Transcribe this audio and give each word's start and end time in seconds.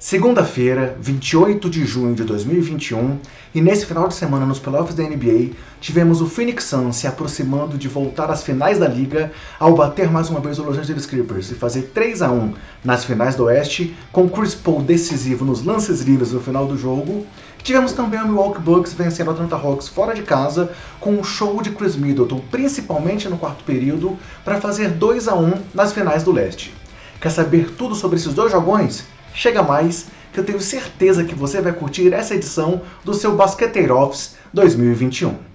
Segunda-feira, 0.00 0.96
28 1.00 1.68
de 1.68 1.84
junho 1.84 2.14
de 2.14 2.22
2021, 2.22 3.18
e 3.52 3.60
nesse 3.60 3.84
final 3.84 4.06
de 4.06 4.14
semana 4.14 4.46
nos 4.46 4.60
playoffs 4.60 4.94
da 4.94 5.02
NBA, 5.02 5.56
tivemos 5.80 6.20
o 6.20 6.28
Phoenix 6.28 6.66
Suns 6.66 6.94
se 6.94 7.08
aproximando 7.08 7.76
de 7.76 7.88
voltar 7.88 8.30
às 8.30 8.44
finais 8.44 8.78
da 8.78 8.86
liga 8.86 9.32
ao 9.58 9.74
bater 9.74 10.08
mais 10.08 10.30
uma 10.30 10.38
vez 10.38 10.56
o 10.60 10.62
Los 10.62 10.78
Angeles 10.78 11.04
Clippers 11.04 11.50
e 11.50 11.56
fazer 11.56 11.90
3 11.92 12.22
a 12.22 12.30
1 12.30 12.54
nas 12.84 13.04
finais 13.04 13.34
do 13.34 13.46
Oeste, 13.46 13.92
com 14.12 14.28
Chris 14.28 14.54
Paul 14.54 14.82
decisivo 14.82 15.44
nos 15.44 15.64
lances 15.64 16.02
livres 16.02 16.30
no 16.30 16.38
final 16.38 16.64
do 16.64 16.78
jogo. 16.78 17.26
Tivemos 17.64 17.90
também 17.90 18.20
o 18.20 18.28
Milwaukee 18.28 18.62
Bucks 18.62 18.92
vencendo 18.92 19.26
o 19.26 19.30
Atlanta 19.32 19.56
Hawks 19.56 19.88
fora 19.88 20.14
de 20.14 20.22
casa 20.22 20.70
com 21.00 21.14
um 21.14 21.24
show 21.24 21.60
de 21.60 21.72
Chris 21.72 21.96
Middleton, 21.96 22.40
principalmente 22.52 23.28
no 23.28 23.36
quarto 23.36 23.64
período, 23.64 24.16
para 24.44 24.60
fazer 24.60 24.90
2 24.90 25.26
a 25.26 25.34
1 25.34 25.54
nas 25.74 25.92
finais 25.92 26.22
do 26.22 26.30
Leste. 26.30 26.72
Quer 27.20 27.30
saber 27.30 27.72
tudo 27.72 27.96
sobre 27.96 28.16
esses 28.16 28.32
dois 28.32 28.52
jogões? 28.52 29.17
Chega 29.38 29.62
mais, 29.62 30.06
que 30.32 30.40
eu 30.40 30.44
tenho 30.44 30.60
certeza 30.60 31.22
que 31.22 31.32
você 31.32 31.60
vai 31.60 31.72
curtir 31.72 32.12
essa 32.12 32.34
edição 32.34 32.82
do 33.04 33.14
seu 33.14 33.36
Basqueteiro 33.36 33.96
Office 33.96 34.34
2021. 34.52 35.47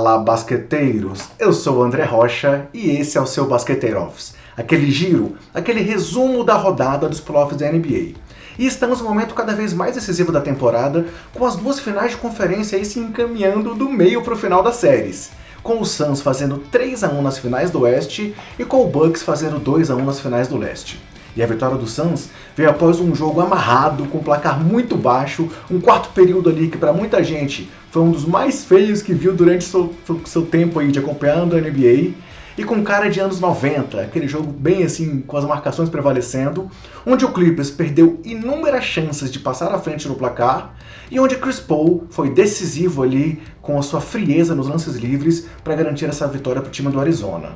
Fala, 0.00 0.16
basqueteiros! 0.16 1.28
Eu 1.38 1.52
sou 1.52 1.76
o 1.76 1.82
André 1.82 2.04
Rocha 2.04 2.66
e 2.72 2.88
esse 2.92 3.18
é 3.18 3.20
o 3.20 3.26
seu 3.26 3.46
Basqueteiro 3.46 4.02
Office, 4.02 4.34
aquele 4.56 4.90
giro, 4.90 5.36
aquele 5.52 5.82
resumo 5.82 6.42
da 6.42 6.54
rodada 6.54 7.06
dos 7.06 7.20
playoffs 7.20 7.58
da 7.58 7.70
NBA. 7.70 8.14
E 8.58 8.64
estamos 8.64 9.02
no 9.02 9.08
momento 9.10 9.34
cada 9.34 9.54
vez 9.54 9.74
mais 9.74 9.96
decisivo 9.96 10.32
da 10.32 10.40
temporada, 10.40 11.04
com 11.34 11.44
as 11.44 11.54
duas 11.54 11.78
finais 11.78 12.12
de 12.12 12.16
conferência 12.16 12.78
aí 12.78 12.84
se 12.86 12.98
encaminhando 12.98 13.74
do 13.74 13.90
meio 13.90 14.22
para 14.22 14.32
o 14.32 14.38
final 14.38 14.62
das 14.62 14.76
séries. 14.76 15.32
Com 15.62 15.82
o 15.82 15.84
Suns 15.84 16.22
fazendo 16.22 16.56
3 16.72 17.04
a 17.04 17.10
1 17.10 17.20
nas 17.20 17.36
finais 17.36 17.70
do 17.70 17.80
Oeste 17.80 18.34
e 18.58 18.64
com 18.64 18.82
o 18.82 18.88
Bucks 18.88 19.22
fazendo 19.22 19.58
2 19.58 19.90
a 19.90 19.96
1 19.96 20.02
nas 20.02 20.18
finais 20.18 20.48
do 20.48 20.56
Leste. 20.56 20.98
E 21.36 21.42
a 21.42 21.46
vitória 21.46 21.76
do 21.76 21.86
Suns 21.86 22.30
veio 22.56 22.70
após 22.70 23.00
um 23.00 23.14
jogo 23.14 23.40
amarrado, 23.40 24.04
com 24.06 24.18
placar 24.18 24.60
muito 24.60 24.96
baixo, 24.96 25.48
um 25.70 25.80
quarto 25.80 26.10
período 26.10 26.50
ali 26.50 26.68
que 26.68 26.78
para 26.78 26.92
muita 26.92 27.22
gente 27.22 27.70
foi 27.90 28.02
um 28.02 28.10
dos 28.10 28.24
mais 28.24 28.64
feios 28.64 29.02
que 29.02 29.12
viu 29.12 29.32
durante 29.32 29.64
seu, 29.64 29.94
seu 30.24 30.42
tempo 30.46 30.78
aí 30.78 30.90
de 30.90 30.98
acompanhando 30.98 31.56
a 31.56 31.60
NBA. 31.60 32.14
E 32.58 32.64
com 32.64 32.82
cara 32.82 33.08
de 33.08 33.20
anos 33.20 33.40
90, 33.40 34.00
aquele 34.00 34.28
jogo 34.28 34.52
bem 34.52 34.82
assim, 34.82 35.20
com 35.20 35.36
as 35.36 35.44
marcações 35.44 35.88
prevalecendo, 35.88 36.70
onde 37.06 37.24
o 37.24 37.32
Clippers 37.32 37.70
perdeu 37.70 38.20
inúmeras 38.22 38.84
chances 38.84 39.30
de 39.30 39.38
passar 39.38 39.72
à 39.72 39.78
frente 39.78 40.06
no 40.06 40.14
placar, 40.14 40.74
e 41.10 41.18
onde 41.18 41.36
Chris 41.36 41.58
Paul 41.58 42.06
foi 42.10 42.28
decisivo 42.28 43.02
ali 43.02 43.40
com 43.62 43.78
a 43.78 43.82
sua 43.82 44.00
frieza 44.00 44.54
nos 44.54 44.68
lances 44.68 44.96
livres 44.96 45.48
para 45.64 45.74
garantir 45.74 46.04
essa 46.04 46.28
vitória 46.28 46.60
para 46.60 46.68
o 46.68 46.72
time 46.72 46.90
do 46.90 47.00
Arizona. 47.00 47.52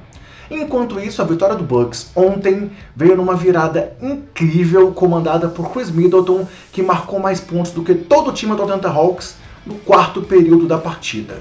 Enquanto 0.51 1.01
isso, 1.01 1.23
a 1.23 1.25
vitória 1.25 1.57
do 1.57 1.65
Bucks 1.65 2.11
ontem 2.15 2.71
veio 2.95 3.17
numa 3.17 3.35
virada 3.35 3.97
incrível 4.01 4.93
comandada 4.93 5.49
por 5.49 5.73
Chris 5.73 5.91
Middleton, 5.91 6.47
que 6.71 6.83
marcou 6.83 7.19
mais 7.19 7.41
pontos 7.41 7.73
do 7.73 7.83
que 7.83 7.95
todo 7.95 8.29
o 8.29 8.33
time 8.33 8.55
do 8.55 8.63
Atlanta 8.63 8.89
Hawks 8.89 9.37
no 9.67 9.77
quarto 9.77 10.21
período 10.23 10.67
da 10.67 10.77
partida. 10.77 11.39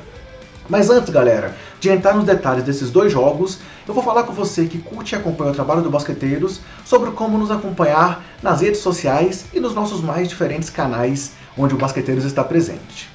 Mas 0.70 0.90
antes, 0.90 1.10
galera, 1.10 1.56
de 1.80 1.90
entrar 1.90 2.16
nos 2.16 2.24
detalhes 2.24 2.64
desses 2.64 2.90
dois 2.90 3.12
jogos, 3.12 3.60
eu 3.86 3.94
vou 3.94 4.02
falar 4.02 4.24
com 4.24 4.32
você 4.32 4.66
que 4.66 4.78
curte 4.78 5.14
e 5.14 5.18
acompanha 5.18 5.52
o 5.52 5.56
trabalho 5.56 5.82
do 5.82 5.90
Basqueteiros 5.90 6.62
sobre 6.86 7.12
como 7.12 7.38
nos 7.38 7.52
acompanhar 7.52 8.24
nas 8.42 8.62
redes 8.62 8.80
sociais 8.80 9.46
e 9.54 9.60
nos 9.60 9.76
nossos 9.76 10.02
mais 10.02 10.30
diferentes 10.30 10.70
canais 10.70 11.34
onde 11.58 11.76
o 11.76 11.78
Basqueteiros 11.78 12.24
está 12.24 12.44
presente. 12.44 13.13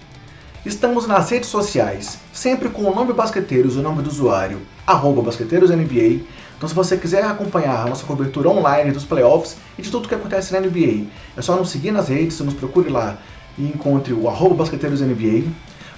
Estamos 0.67 1.07
nas 1.07 1.31
redes 1.31 1.49
sociais, 1.49 2.19
sempre 2.33 2.69
com 2.69 2.83
o 2.83 2.95
nome 2.95 3.13
Basqueteiros, 3.13 3.77
o 3.77 3.83
nome 3.83 4.03
do 4.03 4.11
usuário, 4.11 4.61
arroba 4.85 5.23
BasqueteirosNBA. 5.23 6.25
Então 6.57 6.69
se 6.69 6.75
você 6.75 6.97
quiser 6.97 7.25
acompanhar 7.25 7.87
a 7.87 7.89
nossa 7.89 8.05
cobertura 8.05 8.49
online 8.49 8.91
dos 8.91 9.05
playoffs 9.05 9.57
e 9.79 9.83
de 9.83 9.91
tudo 9.91 10.09
que 10.09 10.17
acontece 10.17 10.53
na 10.53 10.59
NBA, 10.59 11.07
é 11.37 11.43
só 11.43 11.55
nos 11.55 11.71
seguir 11.71 11.93
nas 11.93 12.09
redes, 12.09 12.41
nos 12.41 12.55
procure 12.55 12.91
lá 12.91 13.17
e 13.57 13.69
encontre 13.69 14.13
o 14.13 14.29
arroba 14.29 14.57
BasqueteirosNBA. 14.57 15.49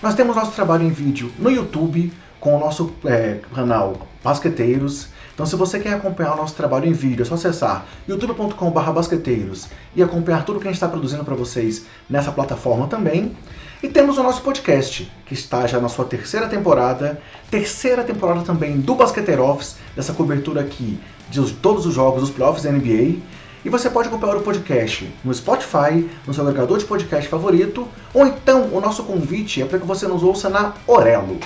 Nós 0.02 0.14
temos 0.14 0.36
nosso 0.36 0.52
trabalho 0.52 0.84
em 0.84 0.90
vídeo 0.90 1.32
no 1.38 1.50
YouTube, 1.50 2.12
com 2.38 2.54
o 2.56 2.60
nosso 2.60 2.92
é, 3.06 3.38
canal 3.54 4.06
Basqueteiros. 4.22 5.08
Então, 5.32 5.46
se 5.46 5.56
você 5.56 5.78
quer 5.78 5.94
acompanhar 5.94 6.34
o 6.34 6.36
nosso 6.36 6.54
trabalho 6.54 6.86
em 6.86 6.92
vídeo, 6.92 7.22
é 7.22 7.24
só 7.24 7.34
acessar 7.34 7.86
youtube.com.br 8.06 8.90
basqueteiros 8.92 9.68
e 9.96 10.02
acompanhar 10.02 10.44
tudo 10.44 10.60
que 10.60 10.68
a 10.68 10.70
gente 10.70 10.76
está 10.76 10.88
produzindo 10.88 11.24
para 11.24 11.34
vocês 11.34 11.86
nessa 12.10 12.30
plataforma 12.30 12.86
também. 12.88 13.34
E 13.82 13.88
temos 13.88 14.18
o 14.18 14.22
nosso 14.22 14.42
podcast, 14.42 15.10
que 15.24 15.32
está 15.32 15.66
já 15.66 15.80
na 15.80 15.88
sua 15.88 16.04
terceira 16.04 16.46
temporada, 16.46 17.18
terceira 17.50 18.04
temporada 18.04 18.42
também 18.42 18.78
do 18.78 18.94
Basqueteiro 18.94 19.42
Office, 19.42 19.76
dessa 19.96 20.12
cobertura 20.12 20.60
aqui 20.60 21.00
de 21.30 21.50
todos 21.54 21.86
os 21.86 21.94
jogos 21.94 22.20
dos 22.20 22.30
playoffs 22.30 22.62
da 22.62 22.70
NBA. 22.70 23.20
E 23.64 23.70
você 23.70 23.88
pode 23.88 24.08
acompanhar 24.08 24.36
o 24.36 24.42
podcast 24.42 25.10
no 25.24 25.32
Spotify, 25.32 26.06
no 26.26 26.34
seu 26.34 26.46
agregador 26.46 26.76
de 26.76 26.84
podcast 26.84 27.26
favorito, 27.26 27.88
ou 28.12 28.26
então 28.26 28.68
o 28.70 28.82
nosso 28.82 29.02
convite 29.02 29.62
é 29.62 29.64
para 29.64 29.78
que 29.78 29.86
você 29.86 30.06
nos 30.06 30.22
ouça 30.22 30.50
na 30.50 30.74
Orelo, 30.86 31.38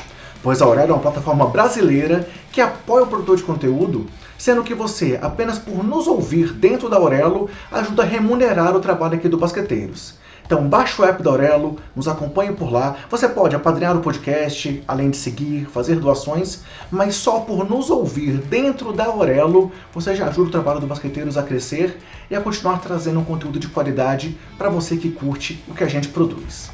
pois 0.43 0.61
a 0.61 0.67
Orelo 0.67 0.91
é 0.91 0.95
uma 0.95 1.03
plataforma 1.03 1.47
brasileira 1.47 2.29
que 2.51 2.61
apoia 2.61 3.05
o 3.05 3.07
produtor 3.07 3.37
de 3.37 3.45
conteúdo, 3.45 4.07
sendo 4.37 4.65
que 4.65 4.75
você, 4.75 5.21
apenas 5.23 5.57
por 5.57 5.85
nos 5.85 6.09
ouvir 6.09 6.53
dentro 6.53 6.89
da 6.89 6.99
Orelo, 6.99 7.49
ajuda 7.71 8.03
a 8.03 8.07
remunerar 8.07 8.75
o 8.75 8.81
trabalho 8.81 9.15
aqui 9.15 9.29
do 9.29 9.39
Basqueteiros. 9.39 10.15
Então 10.47 10.69
baixe 10.69 11.01
o 11.01 11.05
app 11.07 11.23
da 11.23 11.31
Aurelo, 11.31 11.79
nos 11.97 12.07
acompanhe 12.07 12.53
por 12.53 12.71
lá. 12.71 12.97
Você 13.11 13.27
pode 13.27 13.57
apadrinhar 13.57 13.97
o 13.97 14.01
podcast, 14.01 14.83
além 14.87 15.09
de 15.09 15.17
seguir, 15.17 15.67
fazer 15.67 15.97
doações, 15.97 16.61
mas 16.91 17.15
só 17.15 17.41
por 17.41 17.69
nos 17.69 17.89
ouvir 17.89 18.39
dentro 18.39 18.93
da 18.93 19.07
Aurelo, 19.07 19.73
você 19.93 20.15
já 20.15 20.27
ajuda 20.27 20.49
o 20.49 20.53
trabalho 20.53 20.81
do 20.81 20.87
Basqueteiros 20.87 21.39
a 21.39 21.43
crescer 21.43 21.99
e 22.31 22.37
a 22.37 22.43
continuar 22.43 22.79
trazendo 22.81 23.21
um 23.21 23.25
conteúdo 23.25 23.59
de 23.59 23.69
qualidade 23.69 24.39
para 24.59 24.69
você 24.69 24.99
que 24.99 25.11
curte 25.11 25.65
o 25.67 25.75
que 25.75 25.83
a 25.83 25.89
gente 25.89 26.09
produz. 26.09 26.71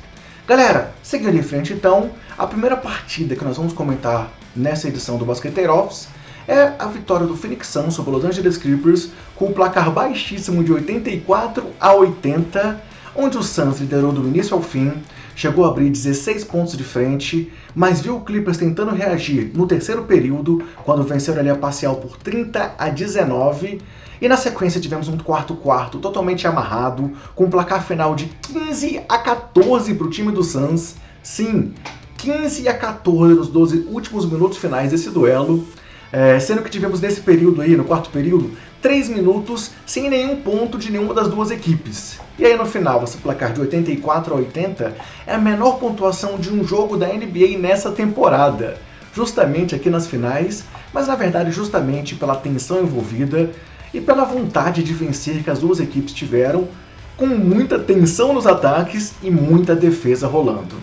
Galera, 0.48 0.92
seguindo 1.00 1.37
em 1.37 1.42
frente 1.42 1.72
então, 1.72 2.10
a 2.37 2.48
primeira 2.48 2.76
partida 2.76 3.37
que 3.37 3.44
nós 3.44 3.56
vamos 3.56 3.72
comentar 3.72 4.32
nessa 4.56 4.88
edição 4.88 5.16
do 5.16 5.25
Basqueteiro 5.25 5.72
Office 5.72 6.08
é 6.48 6.72
a 6.76 6.87
vitória 6.87 7.25
do 7.25 7.37
Phoenix 7.37 7.69
Suns 7.69 7.94
sobre 7.94 8.10
os 8.10 8.16
Los 8.16 8.25
Angeles 8.25 8.56
Clippers 8.56 9.10
com 9.37 9.47
um 9.47 9.52
placar 9.52 9.92
baixíssimo 9.92 10.64
de 10.64 10.72
84 10.72 11.64
a 11.78 11.94
80 11.94 12.90
onde 13.15 13.37
o 13.37 13.43
Suns 13.43 13.81
liderou 13.81 14.12
do 14.12 14.26
início 14.26 14.56
ao 14.56 14.62
fim, 14.62 14.93
chegou 15.34 15.65
a 15.65 15.69
abrir 15.69 15.91
16 15.91 16.44
pontos 16.44 16.76
de 16.76 16.84
frente, 16.84 17.53
mas 17.75 18.00
viu 18.00 18.16
o 18.16 18.21
Clippers 18.21 18.59
tentando 18.59 18.94
reagir 18.94 19.50
no 19.54 19.66
terceiro 19.66 20.03
período, 20.04 20.62
quando 20.84 21.06
ali 21.38 21.50
a 21.50 21.56
parcial 21.56 21.97
por 21.97 22.16
30 22.16 22.75
a 22.78 22.88
19, 22.88 23.81
e 24.20 24.28
na 24.28 24.37
sequência 24.37 24.81
tivemos 24.81 25.09
um 25.09 25.16
quarto 25.16 25.54
quarto 25.54 25.99
totalmente 25.99 26.47
amarrado, 26.47 27.12
com 27.34 27.44
um 27.44 27.50
placar 27.50 27.82
final 27.82 28.15
de 28.15 28.26
15 28.26 29.00
a 29.09 29.19
14 29.19 29.94
para 29.94 30.06
o 30.06 30.10
time 30.10 30.31
do 30.31 30.44
Suns. 30.44 30.97
Sim, 31.22 31.72
15 32.19 32.69
a 32.69 32.75
14 32.75 33.34
nos 33.34 33.49
12 33.49 33.87
últimos 33.88 34.31
minutos 34.31 34.59
finais 34.59 34.91
desse 34.91 35.10
duelo. 35.10 35.66
É, 36.12 36.38
sendo 36.41 36.62
que 36.62 36.69
tivemos 36.69 37.00
nesse 37.00 37.20
período 37.20 37.62
aí, 37.62 37.76
no 37.76 37.84
quarto 37.84 38.10
período, 38.10 38.50
3 38.83 39.11
minutos 39.11 39.73
sem 39.85 40.09
nenhum 40.09 40.37
ponto 40.37 40.79
de 40.79 40.91
nenhuma 40.91 41.13
das 41.13 41.29
duas 41.29 41.51
equipes. 41.51 42.19
E 42.39 42.47
aí 42.47 42.57
no 42.57 42.65
final, 42.65 43.05
esse 43.05 43.19
placar 43.19 43.53
de 43.53 43.61
84 43.61 44.33
a 44.33 44.37
80 44.39 44.97
é 45.27 45.35
a 45.35 45.38
menor 45.38 45.79
pontuação 45.79 46.38
de 46.38 46.50
um 46.50 46.65
jogo 46.65 46.97
da 46.97 47.06
NBA 47.06 47.59
nessa 47.59 47.91
temporada. 47.91 48.79
Justamente 49.15 49.75
aqui 49.75 49.91
nas 49.91 50.06
finais, 50.06 50.65
mas 50.94 51.09
na 51.09 51.15
verdade 51.15 51.50
justamente 51.50 52.15
pela 52.15 52.37
tensão 52.37 52.81
envolvida 52.81 53.50
e 53.93 54.00
pela 54.00 54.25
vontade 54.25 54.83
de 54.83 54.94
vencer 54.94 55.43
que 55.43 55.50
as 55.50 55.59
duas 55.59 55.79
equipes 55.81 56.15
tiveram, 56.15 56.69
com 57.17 57.26
muita 57.26 57.79
tensão 57.79 58.33
nos 58.33 58.47
ataques 58.47 59.12
e 59.23 59.31
muita 59.31 59.75
defesa 59.75 60.26
rolando. 60.26 60.76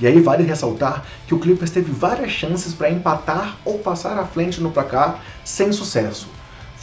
E 0.00 0.08
aí 0.08 0.20
vale 0.20 0.42
ressaltar 0.42 1.04
que 1.26 1.34
o 1.34 1.38
Clippers 1.38 1.70
teve 1.70 1.92
várias 1.92 2.32
chances 2.32 2.74
para 2.74 2.90
empatar 2.90 3.58
ou 3.64 3.78
passar 3.78 4.18
à 4.18 4.24
frente 4.24 4.60
no 4.60 4.72
placar 4.72 5.22
sem 5.44 5.70
sucesso. 5.70 6.33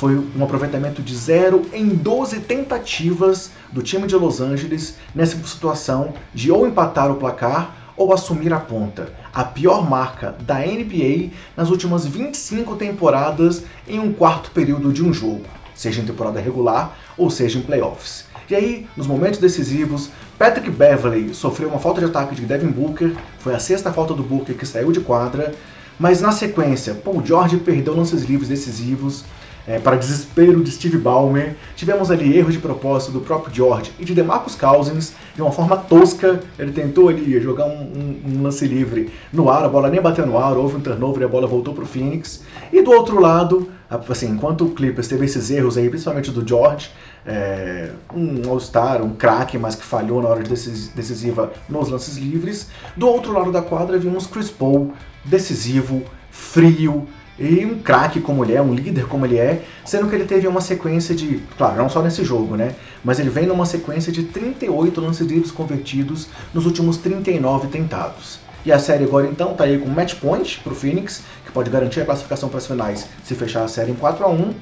Foi 0.01 0.17
um 0.35 0.43
aproveitamento 0.43 0.99
de 0.99 1.15
0 1.15 1.61
em 1.71 1.89
12 1.89 2.39
tentativas 2.39 3.51
do 3.71 3.83
time 3.83 4.07
de 4.07 4.15
Los 4.15 4.41
Angeles 4.41 4.97
nessa 5.13 5.37
situação 5.45 6.15
de 6.33 6.51
ou 6.51 6.65
empatar 6.65 7.11
o 7.11 7.17
placar 7.17 7.93
ou 7.95 8.11
assumir 8.11 8.51
a 8.51 8.59
ponta, 8.59 9.13
a 9.31 9.43
pior 9.43 9.87
marca 9.87 10.35
da 10.39 10.57
NBA 10.57 11.29
nas 11.55 11.69
últimas 11.69 12.03
25 12.03 12.77
temporadas 12.77 13.63
em 13.87 13.99
um 13.99 14.11
quarto 14.11 14.49
período 14.49 14.91
de 14.91 15.03
um 15.03 15.13
jogo, 15.13 15.43
seja 15.75 16.01
em 16.01 16.05
temporada 16.05 16.39
regular 16.39 16.97
ou 17.15 17.29
seja 17.29 17.59
em 17.59 17.61
playoffs. 17.61 18.25
E 18.49 18.55
aí, 18.55 18.87
nos 18.97 19.05
momentos 19.05 19.39
decisivos, 19.39 20.09
Patrick 20.35 20.71
Beverley 20.71 21.31
sofreu 21.31 21.69
uma 21.69 21.77
falta 21.77 22.01
de 22.01 22.07
ataque 22.07 22.33
de 22.33 22.41
Devin 22.41 22.71
Booker, 22.71 23.15
foi 23.37 23.53
a 23.53 23.59
sexta 23.59 23.93
falta 23.93 24.15
do 24.15 24.23
Booker 24.23 24.57
que 24.57 24.65
saiu 24.65 24.91
de 24.91 24.99
quadra, 24.99 25.53
mas 25.99 26.21
na 26.21 26.31
sequência, 26.31 26.95
Paul 26.95 27.23
George 27.23 27.57
perdeu 27.57 27.95
lances 27.95 28.23
livres 28.23 28.49
decisivos, 28.49 29.23
é, 29.67 29.79
para 29.79 29.95
desespero 29.95 30.63
de 30.63 30.71
Steve 30.71 30.97
Ballmer. 30.97 31.55
Tivemos 31.75 32.11
ali 32.11 32.37
erros 32.37 32.53
de 32.53 32.59
propósito 32.59 33.11
do 33.11 33.21
próprio 33.21 33.53
George 33.53 33.91
e 33.99 34.05
de 34.05 34.13
DeMarcus 34.13 34.55
Cousins, 34.55 35.13
de 35.35 35.41
uma 35.41 35.51
forma 35.51 35.77
tosca. 35.77 36.39
Ele 36.57 36.71
tentou 36.71 37.09
ali 37.09 37.39
jogar 37.39 37.65
um, 37.65 37.81
um, 37.81 38.21
um 38.25 38.43
lance 38.43 38.65
livre 38.67 39.11
no 39.31 39.49
ar, 39.49 39.63
a 39.63 39.69
bola 39.69 39.89
nem 39.89 40.01
bateu 40.01 40.25
no 40.25 40.37
ar, 40.37 40.57
houve 40.57 40.77
um 40.77 40.81
turnover 40.81 41.21
e 41.21 41.25
a 41.25 41.27
bola 41.27 41.47
voltou 41.47 41.73
para 41.73 41.83
o 41.83 41.87
Phoenix. 41.87 42.43
E 42.71 42.81
do 42.81 42.91
outro 42.91 43.19
lado, 43.19 43.69
assim, 44.09 44.29
enquanto 44.29 44.65
o 44.65 44.71
Clippers 44.71 45.07
teve 45.07 45.25
esses 45.25 45.49
erros 45.51 45.77
aí, 45.77 45.89
principalmente 45.89 46.31
do 46.31 46.47
George, 46.47 46.89
é, 47.25 47.91
um 48.13 48.49
All-Star, 48.49 49.01
um 49.03 49.13
craque, 49.13 49.57
mas 49.57 49.75
que 49.75 49.83
falhou 49.83 50.21
na 50.21 50.29
hora 50.29 50.43
de 50.43 50.49
decisiva 50.49 51.51
nos 51.69 51.89
lances 51.89 52.17
livres. 52.17 52.69
Do 52.95 53.07
outro 53.07 53.33
lado 53.33 53.51
da 53.51 53.61
quadra 53.61 53.97
vimos 53.97 54.25
Chris 54.27 54.49
Paul, 54.49 54.93
decisivo, 55.25 56.03
frio, 56.31 57.07
e 57.39 57.65
um 57.65 57.79
craque 57.79 58.19
como 58.19 58.43
ele 58.43 58.53
é, 58.53 58.61
um 58.61 58.73
líder 58.73 59.07
como 59.07 59.25
ele 59.25 59.37
é, 59.37 59.63
sendo 59.85 60.07
que 60.07 60.15
ele 60.15 60.25
teve 60.25 60.47
uma 60.47 60.61
sequência 60.61 61.15
de, 61.15 61.41
claro, 61.57 61.77
não 61.77 61.89
só 61.89 62.01
nesse 62.01 62.23
jogo, 62.23 62.55
né? 62.55 62.75
Mas 63.03 63.19
ele 63.19 63.29
vem 63.29 63.47
numa 63.47 63.65
sequência 63.65 64.11
de 64.11 64.23
38 64.23 65.01
lances 65.01 65.27
livres 65.27 65.51
convertidos 65.51 66.27
nos 66.53 66.65
últimos 66.65 66.97
39 66.97 67.67
tentados. 67.67 68.39
E 68.63 68.71
a 68.71 68.77
série 68.77 69.05
agora 69.05 69.27
então 69.27 69.55
tá 69.55 69.63
aí 69.63 69.79
com 69.79 69.89
match 69.89 70.15
point 70.15 70.59
pro 70.59 70.75
Phoenix, 70.75 71.23
que 71.45 71.51
pode 71.51 71.69
garantir 71.71 72.01
a 72.01 72.05
classificação 72.05 72.47
para 72.47 72.59
as 72.59 72.67
finais 72.67 73.07
se 73.23 73.33
fechar 73.33 73.63
a 73.63 73.67
série 73.67 73.91
em 73.91 73.95
4 73.95 74.23
a 74.23 74.29
1. 74.29 74.53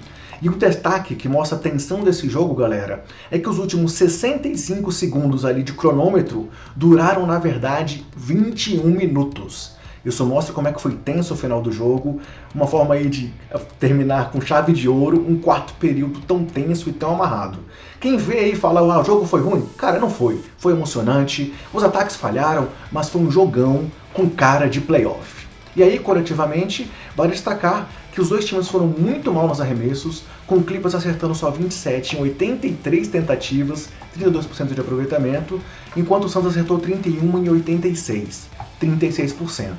E 0.42 0.48
o 0.48 0.56
destaque 0.56 1.16
que 1.16 1.28
mostra 1.28 1.58
a 1.58 1.62
tensão 1.62 2.02
desse 2.02 2.30
jogo, 2.30 2.56
galera, 2.56 3.04
é 3.30 3.38
que 3.38 3.50
os 3.50 3.60
últimos 3.60 3.92
65 3.92 4.90
segundos 4.90 5.44
ali 5.44 5.64
de 5.64 5.74
cronômetro 5.74 6.48
duraram, 6.78 7.28
na 7.28 7.38
verdade, 7.38 8.06
21 8.16 8.86
minutos. 8.86 9.78
Isso 10.06 10.26
mostra 10.26 10.54
como 10.54 10.68
é 10.68 10.74
que 10.74 10.82
foi 10.82 10.94
tenso 10.94 11.34
o 11.34 11.38
final 11.38 11.62
do 11.62 11.72
jogo, 11.72 12.22
uma 12.56 12.66
forma 12.66 12.96
aí 12.96 13.10
de 13.10 13.34
terminar 13.80 14.32
com 14.32 14.40
chave 14.40 14.72
de 14.72 14.88
ouro 14.88 15.26
um 15.28 15.40
quarto 15.40 15.74
período 15.74 16.22
tão 16.22 16.46
tenso 16.46 16.90
e 16.90 16.94
tão 16.94 17.14
amarrado. 17.14 17.60
Quem 18.00 18.16
vê 18.16 18.40
aí 18.40 18.52
e 18.54 18.56
fala, 18.56 18.80
ah, 18.80 19.02
o 19.02 19.04
jogo 19.04 19.26
foi 19.26 19.42
ruim? 19.42 19.68
Cara, 19.78 20.00
não 20.00 20.10
foi. 20.10 20.42
Foi 20.58 20.72
emocionante, 20.72 21.54
os 21.74 21.84
ataques 21.84 22.16
falharam, 22.16 22.70
mas 22.92 23.10
foi 23.10 23.22
um 23.22 23.30
jogão 23.30 23.92
com 24.14 24.30
cara 24.30 24.70
de 24.70 24.80
playoff. 24.80 25.48
E 25.76 25.84
aí, 25.84 26.00
coletivamente, 26.00 26.90
vale 27.16 27.32
destacar 27.32 27.90
que 28.12 28.20
os 28.20 28.30
dois 28.30 28.44
times 28.44 28.68
foram 28.68 28.88
muito 28.88 29.32
mal 29.32 29.48
nos 29.48 29.62
arremessos, 29.62 30.24
com 30.48 30.56
o 30.56 30.64
Clippers 30.64 30.96
acertando 30.96 31.36
só 31.36 31.52
27 31.52 32.18
em 32.18 32.22
83 32.22 33.08
tentativas, 33.08 33.90
32% 34.18 34.74
de 34.74 34.82
aproveitamento, 34.82 35.62
enquanto 35.96 36.26
o 36.26 36.30
Santos 36.30 36.52
acertou 36.52 36.80
31 36.80 37.46
em 37.46 37.50
86, 37.50 38.50
36%. 38.82 39.74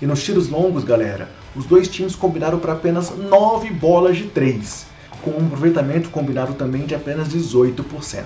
E 0.00 0.06
nos 0.06 0.22
tiros 0.22 0.48
longos, 0.48 0.84
galera, 0.84 1.28
os 1.54 1.66
dois 1.66 1.88
times 1.88 2.14
combinaram 2.14 2.58
para 2.58 2.72
apenas 2.72 3.10
9 3.10 3.70
bolas 3.70 4.16
de 4.16 4.24
3, 4.24 4.86
com 5.22 5.30
um 5.30 5.46
aproveitamento 5.46 6.10
combinado 6.10 6.54
também 6.54 6.86
de 6.86 6.94
apenas 6.94 7.28
18%. 7.28 8.24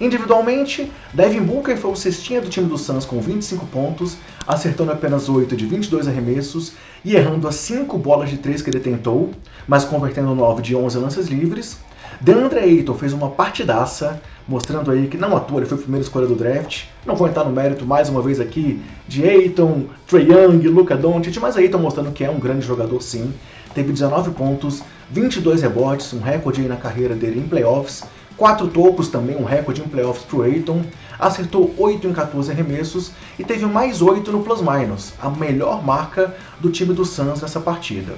Individualmente, 0.00 0.90
Devin 1.14 1.42
Booker 1.42 1.76
foi 1.76 1.92
o 1.92 1.96
cestinha 1.96 2.40
do 2.40 2.48
time 2.48 2.66
do 2.66 2.76
Suns 2.76 3.04
com 3.04 3.20
25 3.20 3.66
pontos, 3.66 4.16
acertando 4.46 4.90
apenas 4.90 5.28
8 5.28 5.56
de 5.56 5.64
22 5.64 6.08
arremessos 6.08 6.72
e 7.04 7.14
errando 7.14 7.46
as 7.46 7.54
5 7.54 7.96
bolas 7.98 8.28
de 8.28 8.38
3 8.38 8.62
que 8.62 8.70
ele 8.70 8.80
tentou, 8.80 9.30
mas 9.66 9.84
convertendo 9.84 10.34
9 10.34 10.60
de 10.60 10.74
11 10.74 10.98
lances 10.98 11.28
livres. 11.28 11.78
DeAndre 12.22 12.60
Ayton 12.60 12.94
fez 12.94 13.12
uma 13.12 13.30
partidaça, 13.30 14.22
mostrando 14.46 14.92
aí 14.92 15.08
que 15.08 15.18
não 15.18 15.36
atua, 15.36 15.58
ele 15.58 15.66
foi 15.66 15.76
a 15.76 15.80
primeira 15.80 16.04
escolha 16.04 16.24
do 16.24 16.36
draft. 16.36 16.84
Não 17.04 17.16
vou 17.16 17.26
entrar 17.26 17.42
no 17.42 17.50
mérito 17.50 17.84
mais 17.84 18.08
uma 18.08 18.22
vez 18.22 18.38
aqui 18.38 18.80
de 19.08 19.28
Ayton, 19.28 19.86
Trey 20.06 20.30
Young, 20.30 20.68
Luca 20.68 20.96
Doncic, 20.96 21.36
mas 21.40 21.56
Ayton 21.56 21.78
mostrando 21.78 22.12
que 22.12 22.22
é 22.22 22.30
um 22.30 22.38
grande 22.38 22.64
jogador 22.64 23.02
sim. 23.02 23.34
Teve 23.74 23.92
19 23.92 24.30
pontos, 24.30 24.84
22 25.10 25.62
rebotes, 25.62 26.12
um 26.12 26.20
recorde 26.20 26.60
aí 26.60 26.68
na 26.68 26.76
carreira 26.76 27.16
dele 27.16 27.40
em 27.40 27.48
playoffs, 27.48 28.04
Quatro 28.36 28.66
tocos 28.68 29.08
também, 29.08 29.36
um 29.36 29.44
recorde 29.44 29.82
em 29.82 29.88
playoffs 29.88 30.24
para 30.24 30.38
o 30.38 30.42
Aiton. 30.42 30.82
Acertou 31.18 31.74
8 31.76 32.06
em 32.06 32.12
14 32.12 32.50
arremessos 32.50 33.12
e 33.38 33.44
teve 33.44 33.66
mais 33.66 34.00
8 34.00 34.32
no 34.32 34.42
plus-minus, 34.42 35.12
a 35.20 35.28
melhor 35.28 35.84
marca 35.84 36.34
do 36.58 36.70
time 36.70 36.94
do 36.94 37.04
Suns 37.04 37.42
nessa 37.42 37.60
partida. 37.60 38.14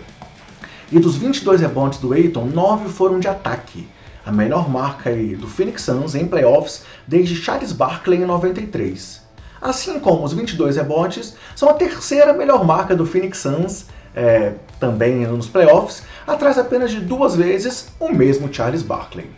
E 0.91 0.99
dos 0.99 1.17
22 1.17 1.61
rebotes 1.61 1.99
do 1.99 2.13
Aiton, 2.13 2.47
9 2.47 2.89
foram 2.89 3.19
de 3.19 3.29
ataque, 3.29 3.87
a 4.25 4.33
melhor 4.33 4.69
marca 4.69 5.11
do 5.39 5.47
Phoenix 5.47 5.83
Suns 5.83 6.15
em 6.15 6.27
playoffs 6.27 6.85
desde 7.07 7.37
Charles 7.37 7.73
Barkley 7.73 8.23
em 8.23 8.27
93. 8.27 9.23
Assim 9.61 9.99
como 9.99 10.25
os 10.25 10.33
22 10.33 10.77
rebotes, 10.77 11.37
são 11.57 11.69
a 11.69 11.75
terceira 11.75 12.33
melhor 12.33 12.65
marca 12.65 12.95
do 12.95 13.07
Phoenix 13.07 13.39
Suns 13.39 13.87
é, 14.15 14.55
também 14.79 15.27
nos 15.27 15.49
playoffs, 15.49 16.03
atrás 16.27 16.59
apenas 16.59 16.91
de 16.91 17.01
duas 17.01 17.35
vezes 17.35 17.89
o 17.99 18.11
mesmo 18.11 18.53
Charles 18.53 18.83
Barkley. 18.83 19.29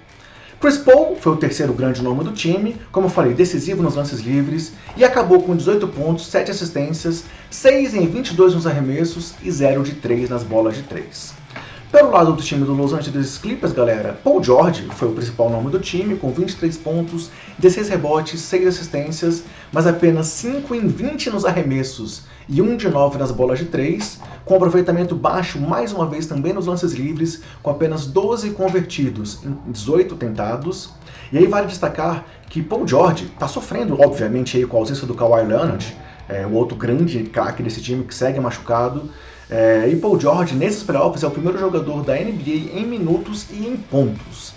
Chris 0.60 0.78
Paul 0.78 1.16
foi 1.16 1.32
o 1.32 1.36
terceiro 1.36 1.74
grande 1.74 2.02
nome 2.02 2.24
do 2.24 2.32
time, 2.32 2.76
como 2.90 3.06
eu 3.06 3.10
falei, 3.10 3.34
decisivo 3.34 3.82
nos 3.82 3.94
lances 3.94 4.20
livres 4.20 4.72
e 4.96 5.04
acabou 5.04 5.42
com 5.42 5.54
18 5.54 5.86
pontos, 5.88 6.26
7 6.28 6.50
assistências, 6.50 7.24
6 7.50 7.94
em 7.94 8.06
22 8.06 8.54
nos 8.54 8.66
arremessos 8.66 9.34
e 9.42 9.50
0 9.50 9.82
de 9.82 9.96
3 9.96 10.30
nas 10.30 10.42
bolas 10.42 10.74
de 10.74 10.82
3. 10.84 11.45
Pelo 11.92 12.10
lado 12.10 12.32
do 12.32 12.42
time 12.42 12.64
do 12.64 12.72
Los 12.74 12.92
Angeles 12.92 13.38
Clippers, 13.38 13.72
galera, 13.72 14.18
Paul 14.24 14.42
George 14.42 14.88
foi 14.90 15.08
o 15.08 15.12
principal 15.12 15.48
nome 15.48 15.70
do 15.70 15.78
time, 15.78 16.16
com 16.16 16.32
23 16.32 16.76
pontos, 16.78 17.30
16 17.60 17.88
rebotes, 17.88 18.40
6 18.40 18.66
assistências, 18.66 19.44
mas 19.72 19.86
apenas 19.86 20.26
5 20.26 20.74
em 20.74 20.88
20 20.88 21.30
nos 21.30 21.44
arremessos 21.44 22.24
e 22.48 22.60
1 22.60 22.76
de 22.76 22.88
9 22.88 23.18
nas 23.18 23.30
bolas 23.30 23.60
de 23.60 23.66
3, 23.66 24.20
com 24.44 24.56
aproveitamento 24.56 25.14
baixo 25.14 25.60
mais 25.60 25.92
uma 25.92 26.06
vez 26.06 26.26
também 26.26 26.52
nos 26.52 26.66
lances 26.66 26.92
livres, 26.92 27.40
com 27.62 27.70
apenas 27.70 28.04
12 28.04 28.50
convertidos 28.50 29.38
em 29.44 29.70
18 29.70 30.16
tentados. 30.16 30.90
E 31.30 31.38
aí 31.38 31.46
vale 31.46 31.68
destacar 31.68 32.24
que 32.50 32.64
Paul 32.64 32.86
George 32.86 33.26
está 33.26 33.46
sofrendo, 33.46 34.00
obviamente, 34.00 34.56
aí, 34.56 34.66
com 34.66 34.76
a 34.76 34.80
ausência 34.80 35.06
do 35.06 35.14
Kawhi 35.14 35.46
Leonard, 35.46 35.96
é, 36.28 36.44
o 36.44 36.52
outro 36.52 36.76
grande 36.76 37.22
craque 37.24 37.62
desse 37.62 37.80
time 37.80 38.02
que 38.02 38.14
segue 38.14 38.40
machucado. 38.40 39.08
É, 39.50 39.88
e 39.88 39.96
Paul 39.96 40.18
George, 40.18 40.54
nesses 40.54 40.82
playoffs, 40.82 41.22
é 41.22 41.26
o 41.26 41.30
primeiro 41.30 41.58
jogador 41.58 42.02
da 42.02 42.14
NBA 42.14 42.70
em 42.74 42.84
minutos 42.86 43.46
e 43.50 43.66
em 43.66 43.76
pontos. 43.76 44.52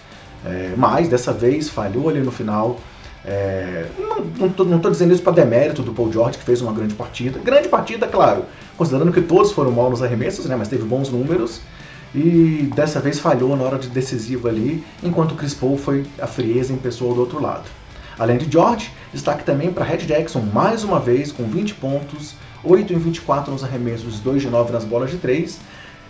É, 0.45 0.73
mas 0.77 1.07
dessa 1.07 1.31
vez 1.31 1.69
falhou 1.69 2.09
ali 2.09 2.21
no 2.21 2.31
final. 2.31 2.79
É, 3.25 3.85
não 4.37 4.47
estou 4.47 4.91
dizendo 4.91 5.13
isso 5.13 5.21
para 5.21 5.33
demérito 5.33 5.83
do 5.83 5.93
Paul 5.93 6.11
George, 6.11 6.37
que 6.37 6.43
fez 6.43 6.61
uma 6.61 6.71
grande 6.71 6.95
partida. 6.95 7.39
Grande 7.39 7.67
partida, 7.67 8.07
claro, 8.07 8.45
considerando 8.77 9.11
que 9.11 9.21
todos 9.21 9.51
foram 9.51 9.71
mal 9.71 9.89
nos 9.89 10.01
arremessos, 10.01 10.45
né, 10.45 10.55
mas 10.55 10.67
teve 10.67 10.83
bons 10.83 11.09
números. 11.09 11.61
E 12.15 12.71
dessa 12.73 12.99
vez 12.99 13.19
falhou 13.19 13.55
na 13.55 13.63
hora 13.63 13.77
de 13.77 13.87
decisivo 13.89 14.47
ali, 14.47 14.83
enquanto 15.03 15.35
Chris 15.35 15.53
Paul 15.53 15.77
foi 15.77 16.05
a 16.19 16.25
frieza 16.25 16.73
em 16.73 16.77
pessoa 16.77 17.13
do 17.13 17.19
outro 17.19 17.39
lado. 17.39 17.69
Além 18.19 18.37
de 18.37 18.51
George, 18.51 18.91
destaque 19.13 19.45
também 19.45 19.71
para 19.71 19.85
Red 19.85 19.99
Jackson, 19.99 20.41
mais 20.53 20.83
uma 20.83 20.99
vez 20.99 21.31
com 21.31 21.45
20 21.45 21.75
pontos, 21.75 22.35
8 22.65 22.91
em 22.91 22.97
24 22.97 23.49
nos 23.49 23.63
arremessos, 23.63 24.19
2 24.19 24.41
de 24.41 24.49
9 24.49 24.73
nas 24.73 24.83
bolas 24.83 25.09
de 25.09 25.17
3, 25.17 25.57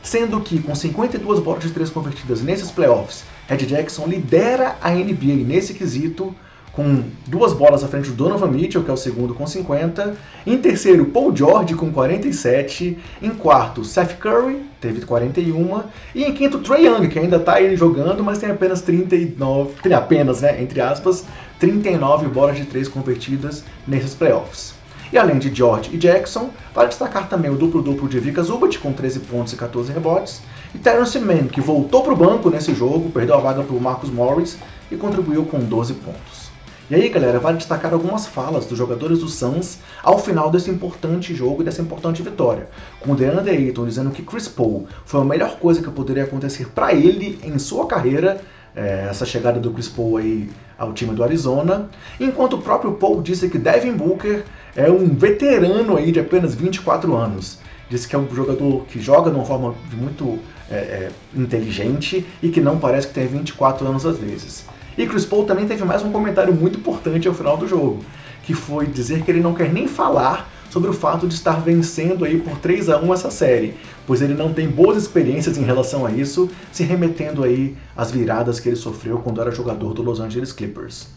sendo 0.01 0.41
que 0.41 0.59
com 0.59 0.73
52 0.73 1.39
bolas 1.39 1.61
de 1.61 1.69
3 1.69 1.87
convertidas 1.91 2.41
nesses 2.41 2.71
playoffs, 2.71 3.23
Red 3.47 3.57
Jackson 3.57 4.07
lidera 4.07 4.75
a 4.81 4.89
NBA 4.89 5.45
nesse 5.45 5.75
quesito, 5.75 6.35
com 6.71 7.03
duas 7.27 7.53
bolas 7.53 7.83
à 7.83 7.87
frente 7.87 8.09
do 8.09 8.15
Donovan 8.15 8.47
Mitchell, 8.47 8.83
que 8.83 8.89
é 8.89 8.93
o 8.93 8.97
segundo 8.97 9.33
com 9.35 9.45
50, 9.45 10.15
em 10.47 10.57
terceiro 10.57 11.05
Paul 11.05 11.35
George 11.35 11.75
com 11.75 11.91
47, 11.91 12.97
em 13.21 13.29
quarto 13.31 13.83
Seth 13.83 14.17
Curry, 14.17 14.63
teve 14.79 15.01
41, 15.05 15.83
e 16.15 16.23
em 16.23 16.33
quinto 16.33 16.59
Trey 16.59 16.85
Young, 16.85 17.07
que 17.09 17.19
ainda 17.19 17.37
está 17.37 17.55
aí 17.55 17.75
jogando, 17.75 18.23
mas 18.23 18.37
tem 18.37 18.49
apenas 18.49 18.81
39, 18.81 19.73
tem 19.83 19.93
apenas, 19.93 20.41
né, 20.41 20.61
entre 20.61 20.79
aspas, 20.79 21.25
39 21.59 22.27
bolas 22.27 22.57
de 22.57 22.65
3 22.65 22.87
convertidas 22.87 23.63
nesses 23.87 24.15
playoffs. 24.15 24.73
E 25.11 25.17
além 25.17 25.39
de 25.39 25.53
George 25.53 25.89
e 25.93 25.97
Jackson, 25.97 26.51
vale 26.73 26.89
destacar 26.89 27.27
também 27.27 27.49
o 27.49 27.55
duplo-duplo 27.55 28.07
de 28.07 28.19
Vika 28.19 28.43
Zubat 28.43 28.77
com 28.77 28.93
13 28.93 29.21
pontos 29.21 29.53
e 29.53 29.55
14 29.55 29.91
rebotes, 29.91 30.41
e 30.73 30.77
Terence 30.77 31.17
Mann, 31.17 31.47
que 31.47 31.59
voltou 31.59 32.03
para 32.03 32.13
o 32.13 32.15
banco 32.15 32.49
nesse 32.49 32.75
jogo, 32.75 33.09
perdeu 33.09 33.35
a 33.35 33.39
vaga 33.39 33.63
para 33.63 33.75
o 33.75 33.81
Marcus 33.81 34.11
Morris 34.11 34.57
e 34.91 34.95
contribuiu 34.95 35.45
com 35.45 35.59
12 35.59 35.95
pontos. 35.95 36.49
E 36.91 36.95
aí, 36.95 37.09
galera, 37.09 37.39
vale 37.39 37.57
destacar 37.57 37.93
algumas 37.93 38.25
falas 38.27 38.65
dos 38.65 38.77
jogadores 38.77 39.19
do 39.19 39.27
Suns 39.27 39.79
ao 40.03 40.17
final 40.17 40.49
desse 40.49 40.71
importante 40.71 41.35
jogo 41.35 41.61
e 41.61 41.65
dessa 41.65 41.81
importante 41.81 42.21
vitória. 42.21 42.67
Com 42.99 43.11
o 43.11 43.15
DeAndre 43.15 43.51
Ayton 43.51 43.85
dizendo 43.85 44.09
que 44.09 44.23
Chris 44.23 44.47
Paul 44.47 44.87
foi 45.05 45.21
a 45.21 45.23
melhor 45.23 45.59
coisa 45.59 45.81
que 45.81 45.91
poderia 45.91 46.23
acontecer 46.23 46.67
para 46.69 46.93
ele 46.93 47.39
em 47.43 47.59
sua 47.59 47.85
carreira, 47.85 48.41
é, 48.75 49.07
essa 49.09 49.25
chegada 49.25 49.59
do 49.59 49.71
Chris 49.71 49.87
Paul 49.87 50.17
aí 50.17 50.49
ao 50.79 50.93
time 50.93 51.13
do 51.13 51.23
Arizona, 51.23 51.89
enquanto 52.19 52.53
o 52.53 52.61
próprio 52.61 52.93
Paul 52.93 53.21
disse 53.21 53.49
que 53.49 53.57
Devin 53.57 53.91
Booker 53.91 54.45
é 54.75 54.89
um 54.89 55.09
veterano 55.09 55.97
aí 55.97 56.11
de 56.11 56.19
apenas 56.19 56.55
24 56.55 57.13
anos. 57.15 57.59
Disse 57.89 58.07
que 58.07 58.15
é 58.15 58.19
um 58.19 58.27
jogador 58.33 58.85
que 58.85 58.99
joga 58.99 59.29
de 59.29 59.35
uma 59.35 59.45
forma 59.45 59.75
muito 59.93 60.39
é, 60.71 60.75
é, 60.75 61.11
inteligente 61.35 62.25
e 62.41 62.49
que 62.49 62.61
não 62.61 62.79
parece 62.79 63.07
que 63.07 63.13
tem 63.13 63.27
24 63.27 63.85
anos 63.85 64.05
às 64.05 64.17
vezes. 64.17 64.65
E 64.97 65.05
Chris 65.05 65.25
Paul 65.25 65.45
também 65.45 65.67
teve 65.67 65.83
mais 65.83 66.03
um 66.03 66.11
comentário 66.11 66.53
muito 66.53 66.79
importante 66.79 67.27
ao 67.27 67.33
final 67.33 67.57
do 67.57 67.67
jogo, 67.67 68.03
que 68.43 68.53
foi 68.53 68.85
dizer 68.85 69.23
que 69.23 69.31
ele 69.31 69.41
não 69.41 69.53
quer 69.53 69.71
nem 69.71 69.87
falar 69.87 70.49
sobre 70.69 70.89
o 70.89 70.93
fato 70.93 71.27
de 71.27 71.33
estar 71.33 71.61
vencendo 71.61 72.25
aí 72.25 72.39
por 72.39 72.57
3 72.57 72.89
a 72.89 72.99
1 72.99 73.13
essa 73.13 73.31
série, 73.31 73.75
pois 74.05 74.21
ele 74.21 74.33
não 74.33 74.53
tem 74.53 74.67
boas 74.69 74.97
experiências 74.97 75.57
em 75.57 75.63
relação 75.63 76.05
a 76.05 76.11
isso, 76.11 76.49
se 76.71 76.83
remetendo 76.83 77.43
aí 77.43 77.75
às 77.95 78.11
viradas 78.11 78.59
que 78.59 78.69
ele 78.69 78.75
sofreu 78.75 79.19
quando 79.19 79.41
era 79.41 79.51
jogador 79.51 79.93
do 79.93 80.01
Los 80.01 80.19
Angeles 80.19 80.51
Clippers. 80.51 81.07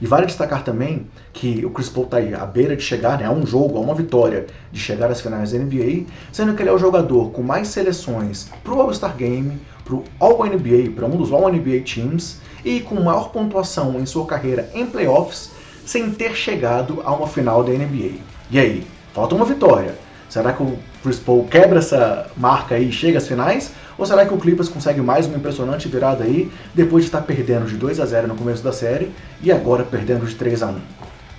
E 0.00 0.06
vale 0.06 0.26
destacar 0.26 0.64
também 0.64 1.06
que 1.32 1.64
o 1.64 1.70
Chris 1.70 1.88
Paul 1.88 2.06
está 2.06 2.18
à 2.18 2.44
beira 2.44 2.74
de 2.74 2.82
chegar 2.82 3.18
né, 3.18 3.24
a 3.24 3.30
um 3.30 3.46
jogo, 3.46 3.78
a 3.78 3.80
uma 3.80 3.94
vitória, 3.94 4.46
de 4.72 4.80
chegar 4.80 5.08
às 5.10 5.20
finais 5.20 5.52
da 5.52 5.58
NBA, 5.58 6.06
sendo 6.32 6.54
que 6.54 6.62
ele 6.62 6.70
é 6.70 6.72
o 6.72 6.78
jogador 6.78 7.30
com 7.30 7.40
mais 7.40 7.68
seleções 7.68 8.50
para 8.64 8.74
o 8.74 8.80
All-Star 8.80 9.16
Game, 9.16 9.60
para 9.84 9.94
o 9.94 10.04
All-NBA, 10.18 10.90
para 10.96 11.06
um 11.06 11.16
dos 11.16 11.32
All-NBA 11.32 11.82
Teams, 11.84 12.38
e 12.64 12.80
com 12.80 12.96
maior 12.96 13.30
pontuação 13.30 14.00
em 14.00 14.06
sua 14.06 14.26
carreira 14.26 14.68
em 14.74 14.86
playoffs, 14.86 15.50
sem 15.84 16.10
ter 16.10 16.34
chegado 16.34 17.00
a 17.04 17.12
uma 17.12 17.28
final 17.28 17.62
da 17.62 17.72
NBA. 17.72 18.18
E 18.50 18.58
aí, 18.58 18.86
Falta 19.14 19.34
uma 19.34 19.44
vitória. 19.44 19.94
Será 20.28 20.52
que 20.54 20.62
o 20.62 20.78
Chris 21.02 21.18
Paul 21.18 21.46
quebra 21.46 21.78
essa 21.78 22.30
marca 22.36 22.74
aí 22.74 22.88
e 22.88 22.92
chega 22.92 23.18
às 23.18 23.28
finais? 23.28 23.72
Ou 23.98 24.06
será 24.06 24.24
que 24.24 24.32
o 24.32 24.38
Clippers 24.38 24.70
consegue 24.70 25.02
mais 25.02 25.26
uma 25.26 25.36
impressionante 25.36 25.86
virada 25.88 26.24
aí, 26.24 26.50
depois 26.74 27.04
de 27.04 27.08
estar 27.08 27.20
perdendo 27.20 27.66
de 27.66 27.76
2 27.76 28.00
a 28.00 28.06
0 28.06 28.28
no 28.28 28.34
começo 28.34 28.62
da 28.62 28.72
série 28.72 29.12
e 29.42 29.52
agora 29.52 29.84
perdendo 29.84 30.24
de 30.24 30.34
3 30.34 30.62
a 30.62 30.68
1? 30.68 30.76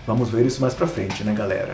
Vamos 0.06 0.30
ver 0.30 0.46
isso 0.46 0.62
mais 0.62 0.76
pra 0.76 0.86
frente, 0.86 1.24
né, 1.24 1.34
galera? 1.34 1.74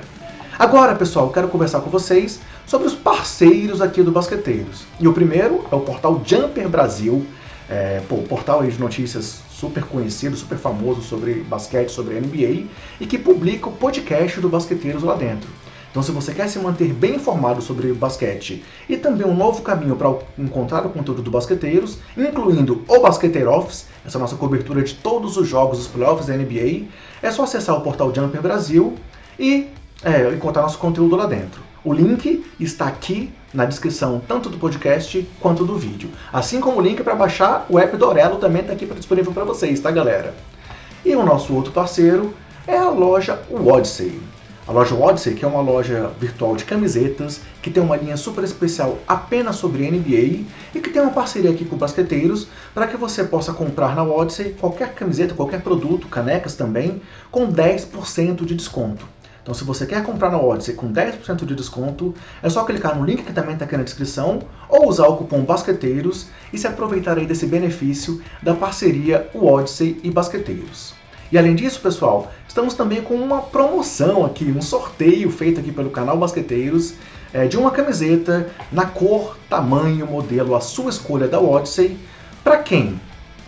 Agora, 0.58 0.96
pessoal, 0.96 1.30
quero 1.30 1.50
conversar 1.50 1.82
com 1.82 1.90
vocês 1.90 2.40
sobre 2.66 2.88
os 2.88 2.96
parceiros 2.96 3.82
aqui 3.82 4.02
do 4.02 4.12
Basqueteiros. 4.12 4.86
E 5.00 5.08
o 5.08 5.14
primeiro 5.14 5.66
é 5.72 5.76
o 5.76 5.82
portal 5.82 6.22
Jumper 6.26 6.70
Brasil, 6.70 7.26
é, 7.70 8.02
pô, 8.08 8.18
portal 8.18 8.64
de 8.64 8.80
notícias 8.80 9.42
super 9.50 9.84
conhecido, 9.84 10.38
super 10.38 10.58
famoso 10.58 11.02
sobre 11.02 11.36
basquete, 11.42 11.90
sobre 11.90 12.20
NBA, 12.20 12.68
e 13.00 13.06
que 13.06 13.18
publica 13.18 13.68
o 13.68 13.72
podcast 13.72 14.40
do 14.40 14.48
Basqueteiros 14.48 15.04
lá 15.04 15.16
dentro. 15.16 15.50
Então, 15.90 16.04
se 16.04 16.12
você 16.12 16.34
quer 16.34 16.48
se 16.48 16.60
manter 16.60 16.94
bem 16.94 17.16
informado 17.16 17.62
sobre 17.62 17.92
basquete 17.94 18.64
e 18.88 18.96
também 18.96 19.26
um 19.26 19.36
novo 19.36 19.64
caminho 19.64 19.96
para 19.96 20.14
encontrar 20.38 20.86
o 20.86 20.90
conteúdo 20.90 21.24
do 21.24 21.32
Basqueteiros, 21.32 21.98
incluindo 22.16 22.84
o 22.88 23.00
Basqueteiro 23.00 23.52
Office, 23.52 23.88
essa 24.06 24.20
nossa 24.20 24.36
cobertura 24.36 24.84
de 24.84 24.94
todos 24.94 25.36
os 25.36 25.48
jogos 25.48 25.80
dos 25.80 25.88
playoffs 25.88 26.28
da 26.28 26.36
NBA, 26.36 26.86
é 27.24 27.32
só 27.32 27.44
acessar 27.44 27.76
o 27.76 27.82
portal 27.82 28.14
Jumper 28.14 28.42
Brasil 28.42 28.96
e 29.40 29.68
é, 30.04 30.32
encontrar 30.32 30.62
nosso 30.62 30.78
conteúdo 30.78 31.16
lá 31.16 31.26
dentro. 31.26 31.62
O 31.84 31.94
link 31.94 32.46
está 32.60 32.86
aqui 32.86 33.32
na 33.54 33.66
descrição, 33.66 34.22
tanto 34.28 34.50
do 34.50 34.58
podcast 34.58 35.28
quanto 35.40 35.66
do 35.66 35.76
vídeo. 35.76 36.10
Assim 36.32 36.60
como 36.60 36.78
o 36.78 36.82
link 36.82 37.02
para 37.02 37.16
baixar 37.16 37.66
o 37.68 37.80
app 37.80 37.98
do 37.98 38.06
Aurelo 38.06 38.38
também 38.38 38.62
está 38.62 38.74
aqui 38.74 38.86
disponível 38.86 39.32
para 39.32 39.46
vocês, 39.46 39.80
tá 39.80 39.90
galera? 39.90 40.36
E 41.04 41.16
o 41.16 41.26
nosso 41.26 41.54
outro 41.56 41.72
parceiro 41.72 42.34
é 42.68 42.78
a 42.78 42.90
loja 42.90 43.42
Odyssey. 43.50 44.29
A 44.70 44.72
loja 44.72 44.94
Odyssey, 44.94 45.34
que 45.34 45.44
é 45.44 45.48
uma 45.48 45.62
loja 45.62 46.12
virtual 46.20 46.56
de 46.56 46.64
camisetas, 46.64 47.42
que 47.60 47.72
tem 47.72 47.82
uma 47.82 47.98
linha 47.98 48.16
super 48.16 48.44
especial 48.44 49.00
apenas 49.08 49.56
sobre 49.56 49.90
NBA 49.90 50.46
e 50.76 50.80
que 50.80 50.92
tem 50.92 51.02
uma 51.02 51.10
parceria 51.10 51.50
aqui 51.50 51.66
com 51.66 51.76
basqueteiros 51.76 52.48
para 52.72 52.86
que 52.86 52.96
você 52.96 53.24
possa 53.24 53.52
comprar 53.52 53.96
na 53.96 54.04
Odyssey 54.04 54.54
qualquer 54.54 54.94
camiseta, 54.94 55.34
qualquer 55.34 55.64
produto, 55.64 56.08
canecas 56.08 56.54
também, 56.54 57.02
com 57.32 57.52
10% 57.52 58.46
de 58.46 58.54
desconto. 58.54 59.08
Então, 59.42 59.56
se 59.56 59.64
você 59.64 59.88
quer 59.88 60.04
comprar 60.04 60.30
na 60.30 60.40
Odyssey 60.40 60.76
com 60.76 60.94
10% 60.94 61.46
de 61.46 61.56
desconto, 61.56 62.14
é 62.44 62.48
só 62.48 62.64
clicar 62.64 62.96
no 62.96 63.04
link 63.04 63.24
que 63.24 63.34
também 63.34 63.54
está 63.54 63.66
aqui 63.66 63.76
na 63.76 63.82
descrição 63.82 64.44
ou 64.70 64.88
usar 64.88 65.08
o 65.08 65.18
cupom 65.18 65.42
BASQUETEIROS 65.46 66.28
e 66.54 66.60
se 66.60 66.68
aproveitar 66.68 67.18
aí 67.18 67.26
desse 67.26 67.48
benefício 67.48 68.22
da 68.44 68.54
parceria 68.54 69.32
Odyssey 69.34 70.00
e 70.04 70.12
Basqueteiros. 70.12 70.99
E 71.32 71.38
além 71.38 71.56
disso, 71.56 71.80
pessoal, 71.80 72.32
estamos 72.48 72.74
também 72.74 73.02
com 73.02 73.14
uma 73.14 73.42
promoção 73.42 74.26
aqui, 74.26 74.46
um 74.46 74.62
sorteio 74.62 75.30
feito 75.30 75.60
aqui 75.60 75.72
pelo 75.72 75.90
canal 75.92 76.18
Basqueteiros 76.18 76.96
é, 77.32 77.46
de 77.48 77.58
uma 77.58 77.70
camiseta 77.70 78.50
na 78.72 78.86
cor, 78.86 79.38
tamanho, 79.48 80.08
modelo, 80.08 80.56
a 80.56 80.62
sua 80.62 80.90
escolha 80.90 81.28
da 81.28 81.40
Odyssey. 81.40 81.98
Para 82.44 82.58
quem 82.58 83.00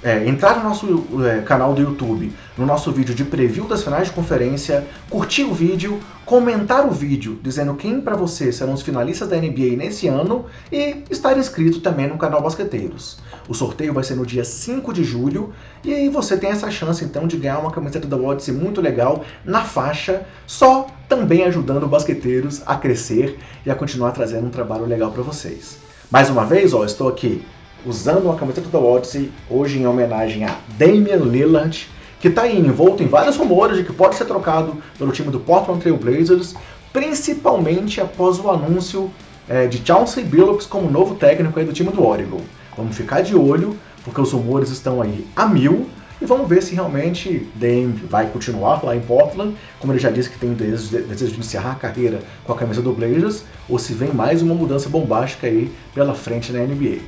é, 0.03 0.27
entrar 0.27 0.57
no 0.57 0.63
nosso 0.63 1.25
é, 1.25 1.41
canal 1.41 1.73
do 1.73 1.81
YouTube, 1.81 2.31
no 2.57 2.65
nosso 2.65 2.91
vídeo 2.91 3.13
de 3.13 3.23
preview 3.23 3.65
das 3.65 3.83
finais 3.83 4.07
de 4.07 4.13
conferência, 4.13 4.85
curtir 5.09 5.43
o 5.43 5.53
vídeo, 5.53 5.99
comentar 6.25 6.85
o 6.85 6.91
vídeo 6.91 7.39
dizendo 7.41 7.75
quem 7.75 8.01
para 8.01 8.15
você 8.15 8.51
serão 8.51 8.73
os 8.73 8.81
finalistas 8.81 9.29
da 9.29 9.37
NBA 9.37 9.75
nesse 9.77 10.07
ano 10.07 10.45
e 10.71 11.03
estar 11.09 11.37
inscrito 11.37 11.81
também 11.81 12.07
no 12.07 12.17
canal 12.17 12.41
Basqueteiros. 12.41 13.19
O 13.47 13.53
sorteio 13.53 13.93
vai 13.93 14.03
ser 14.03 14.15
no 14.15 14.25
dia 14.25 14.43
5 14.43 14.93
de 14.93 15.03
julho 15.03 15.53
e 15.83 15.93
aí 15.93 16.09
você 16.09 16.37
tem 16.37 16.51
essa 16.51 16.71
chance 16.71 17.03
então 17.03 17.27
de 17.27 17.37
ganhar 17.37 17.59
uma 17.59 17.71
camiseta 17.71 18.07
da 18.07 18.17
Odyssey 18.17 18.53
muito 18.53 18.81
legal 18.81 19.23
na 19.45 19.63
faixa, 19.63 20.25
só 20.47 20.87
também 21.07 21.43
ajudando 21.43 21.83
o 21.83 21.87
Basqueteiros 21.87 22.61
a 22.65 22.75
crescer 22.75 23.37
e 23.65 23.71
a 23.71 23.75
continuar 23.75 24.11
trazendo 24.11 24.47
um 24.47 24.51
trabalho 24.51 24.85
legal 24.85 25.11
para 25.11 25.21
vocês. 25.21 25.77
Mais 26.09 26.29
uma 26.29 26.45
vez, 26.45 26.73
ó, 26.73 26.83
estou 26.85 27.07
aqui 27.07 27.43
usando 27.85 28.25
uma 28.25 28.35
camiseta 28.35 28.69
da 28.69 28.79
Odyssey, 28.79 29.31
hoje 29.49 29.79
em 29.79 29.87
homenagem 29.87 30.43
a 30.43 30.55
Damian 30.77 31.17
Lillard, 31.17 31.87
que 32.19 32.27
está 32.27 32.47
envolto 32.47 33.01
em 33.01 33.07
vários 33.07 33.35
rumores 33.35 33.77
de 33.77 33.83
que 33.83 33.91
pode 33.91 34.15
ser 34.15 34.25
trocado 34.25 34.77
pelo 34.97 35.11
time 35.11 35.31
do 35.31 35.39
Portland 35.39 35.81
Trail 35.81 35.97
Blazers, 35.97 36.55
principalmente 36.93 37.99
após 37.99 38.39
o 38.39 38.49
anúncio 38.49 39.09
é, 39.49 39.65
de 39.65 39.81
Chauncey 39.85 40.23
Billups 40.23 40.65
como 40.65 40.89
novo 40.89 41.15
técnico 41.15 41.63
do 41.63 41.73
time 41.73 41.89
do 41.89 42.05
Oregon. 42.05 42.41
Vamos 42.77 42.95
ficar 42.95 43.21
de 43.21 43.35
olho, 43.35 43.75
porque 44.03 44.21
os 44.21 44.31
rumores 44.31 44.69
estão 44.69 45.01
aí 45.01 45.25
a 45.35 45.47
mil, 45.47 45.87
e 46.21 46.25
vamos 46.25 46.47
ver 46.47 46.61
se 46.61 46.75
realmente 46.75 47.49
Dame 47.55 47.93
vai 48.07 48.27
continuar 48.27 48.83
lá 48.83 48.95
em 48.95 49.01
Portland, 49.01 49.55
como 49.79 49.91
ele 49.91 49.99
já 49.99 50.11
disse 50.11 50.29
que 50.29 50.37
tem 50.37 50.53
desejo, 50.53 51.03
desejo 51.07 51.33
de 51.33 51.39
encerrar 51.39 51.71
a 51.71 51.75
carreira 51.75 52.19
com 52.43 52.53
a 52.53 52.55
camisa 52.55 52.79
do 52.79 52.93
Blazers, 52.93 53.43
ou 53.67 53.79
se 53.79 53.93
vem 53.93 54.13
mais 54.13 54.43
uma 54.43 54.53
mudança 54.53 54.87
bombástica 54.87 55.47
aí 55.47 55.71
pela 55.95 56.13
frente 56.13 56.51
na 56.51 56.59
NBA. 56.59 56.99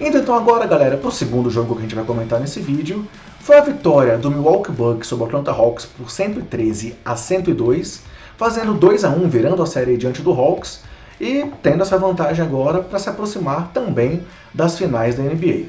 Indo 0.00 0.18
então 0.18 0.36
agora, 0.36 0.64
galera, 0.64 0.96
para 0.96 1.08
o 1.08 1.12
segundo 1.12 1.50
jogo 1.50 1.74
que 1.74 1.80
a 1.80 1.82
gente 1.82 1.94
vai 1.96 2.04
comentar 2.04 2.38
nesse 2.38 2.60
vídeo, 2.60 3.04
foi 3.40 3.58
a 3.58 3.62
vitória 3.62 4.16
do 4.16 4.30
Milwaukee 4.30 4.70
Bucks 4.70 5.08
sobre 5.08 5.24
o 5.24 5.26
Atlanta 5.26 5.50
Hawks 5.50 5.86
por 5.86 6.08
113 6.08 6.94
a 7.04 7.16
102, 7.16 8.02
fazendo 8.36 8.74
2 8.74 9.04
a 9.04 9.08
1, 9.10 9.28
virando 9.28 9.60
a 9.60 9.66
série 9.66 9.96
diante 9.96 10.22
do 10.22 10.30
Hawks 10.30 10.82
e 11.20 11.50
tendo 11.64 11.82
essa 11.82 11.98
vantagem 11.98 12.44
agora 12.44 12.80
para 12.80 13.00
se 13.00 13.08
aproximar 13.08 13.72
também 13.74 14.22
das 14.54 14.78
finais 14.78 15.16
da 15.16 15.24
NBA. 15.24 15.64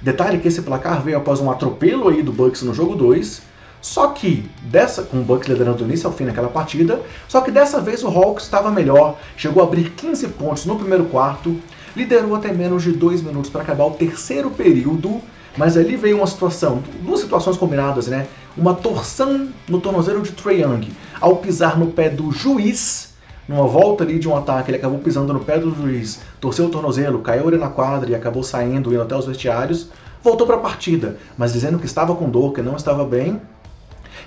Detalhe 0.00 0.38
que 0.38 0.48
esse 0.48 0.62
placar 0.62 1.02
veio 1.02 1.18
após 1.18 1.38
um 1.40 1.50
atropelo 1.50 2.08
aí 2.08 2.22
do 2.22 2.32
Bucks 2.32 2.62
no 2.62 2.72
jogo 2.72 2.94
2, 2.94 3.42
só 3.82 4.08
que 4.08 4.48
dessa, 4.62 5.02
com 5.02 5.18
o 5.18 5.22
Bucks 5.22 5.48
liderando 5.48 5.78
do 5.78 5.84
início 5.84 6.06
ao 6.06 6.14
fim 6.14 6.24
naquela 6.24 6.48
partida, 6.48 7.02
só 7.28 7.42
que 7.42 7.50
dessa 7.50 7.78
vez 7.78 8.02
o 8.02 8.08
Hawks 8.08 8.44
estava 8.44 8.70
melhor, 8.70 9.18
chegou 9.36 9.62
a 9.62 9.66
abrir 9.66 9.90
15 9.90 10.28
pontos 10.28 10.64
no 10.64 10.76
primeiro 10.76 11.04
quarto, 11.04 11.60
liderou 11.96 12.34
até 12.34 12.52
menos 12.52 12.82
de 12.82 12.92
dois 12.92 13.22
minutos 13.22 13.50
para 13.50 13.62
acabar 13.62 13.86
o 13.86 13.92
terceiro 13.92 14.50
período, 14.50 15.20
mas 15.56 15.76
ali 15.76 15.96
veio 15.96 16.18
uma 16.18 16.26
situação, 16.26 16.82
duas 17.02 17.20
situações 17.20 17.56
combinadas, 17.56 18.06
né? 18.06 18.26
Uma 18.54 18.74
torção 18.74 19.48
no 19.66 19.80
tornozelo 19.80 20.20
de 20.20 20.32
Trae 20.32 20.60
Young 20.60 20.90
ao 21.20 21.36
pisar 21.36 21.78
no 21.78 21.86
pé 21.86 22.10
do 22.10 22.30
juiz, 22.30 23.14
numa 23.48 23.66
volta 23.66 24.04
ali 24.04 24.18
de 24.18 24.28
um 24.28 24.36
ataque, 24.36 24.70
ele 24.70 24.76
acabou 24.76 24.98
pisando 24.98 25.32
no 25.32 25.40
pé 25.40 25.58
do 25.58 25.74
juiz, 25.74 26.20
torceu 26.40 26.66
o 26.66 26.68
tornozelo, 26.68 27.20
caiu 27.20 27.48
ele 27.48 27.56
na 27.56 27.68
quadra 27.68 28.10
e 28.10 28.14
acabou 28.14 28.42
saindo, 28.42 28.92
indo 28.92 29.00
até 29.00 29.16
os 29.16 29.24
vestiários, 29.24 29.88
voltou 30.22 30.46
para 30.46 30.56
a 30.56 30.60
partida, 30.60 31.16
mas 31.38 31.54
dizendo 31.54 31.78
que 31.78 31.86
estava 31.86 32.14
com 32.14 32.28
dor, 32.28 32.52
que 32.52 32.60
não 32.60 32.76
estava 32.76 33.04
bem, 33.04 33.40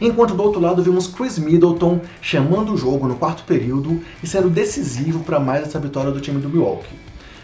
Enquanto 0.01 0.33
do 0.33 0.41
outro 0.41 0.61
lado 0.61 0.81
vimos 0.81 1.07
Chris 1.07 1.37
Middleton 1.37 1.99
chamando 2.21 2.73
o 2.73 2.77
jogo 2.77 3.05
no 3.05 3.15
quarto 3.15 3.43
período 3.43 3.99
e 4.23 4.27
sendo 4.27 4.49
decisivo 4.49 5.19
para 5.19 5.41
mais 5.41 5.63
essa 5.63 5.77
vitória 5.77 6.09
do 6.09 6.21
time 6.21 6.39
do 6.39 6.47
Milwaukee. 6.47 6.95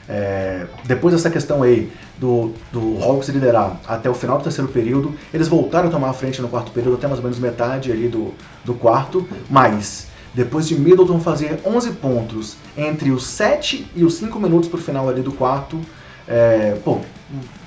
É, 0.07 0.67
depois 0.83 1.13
dessa 1.13 1.29
questão 1.29 1.63
aí 1.63 1.91
do, 2.17 2.53
do 2.71 3.03
Hawks 3.03 3.27
liderar 3.29 3.79
até 3.87 4.09
o 4.09 4.13
final 4.13 4.37
do 4.37 4.43
terceiro 4.43 4.69
período, 4.71 5.15
eles 5.33 5.47
voltaram 5.47 5.89
a 5.89 5.91
tomar 5.91 6.09
a 6.09 6.13
frente 6.13 6.41
no 6.41 6.47
quarto 6.47 6.71
período, 6.71 6.97
até 6.97 7.07
mais 7.07 7.19
ou 7.19 7.23
menos 7.23 7.39
metade 7.39 7.91
ali 7.91 8.07
do, 8.07 8.33
do 8.63 8.73
quarto, 8.73 9.27
mas 9.49 10.07
depois 10.33 10.67
de 10.67 10.75
Middleton 10.75 11.19
fazer 11.19 11.59
11 11.65 11.91
pontos 11.93 12.57
entre 12.77 13.09
os 13.09 13.25
7 13.25 13.87
e 13.95 14.03
os 14.03 14.15
5 14.15 14.39
minutos 14.39 14.69
para 14.69 14.77
o 14.77 14.81
final 14.81 15.09
ali 15.09 15.21
do 15.21 15.31
quarto, 15.31 15.79
é, 16.27 16.77
pô, 16.83 16.99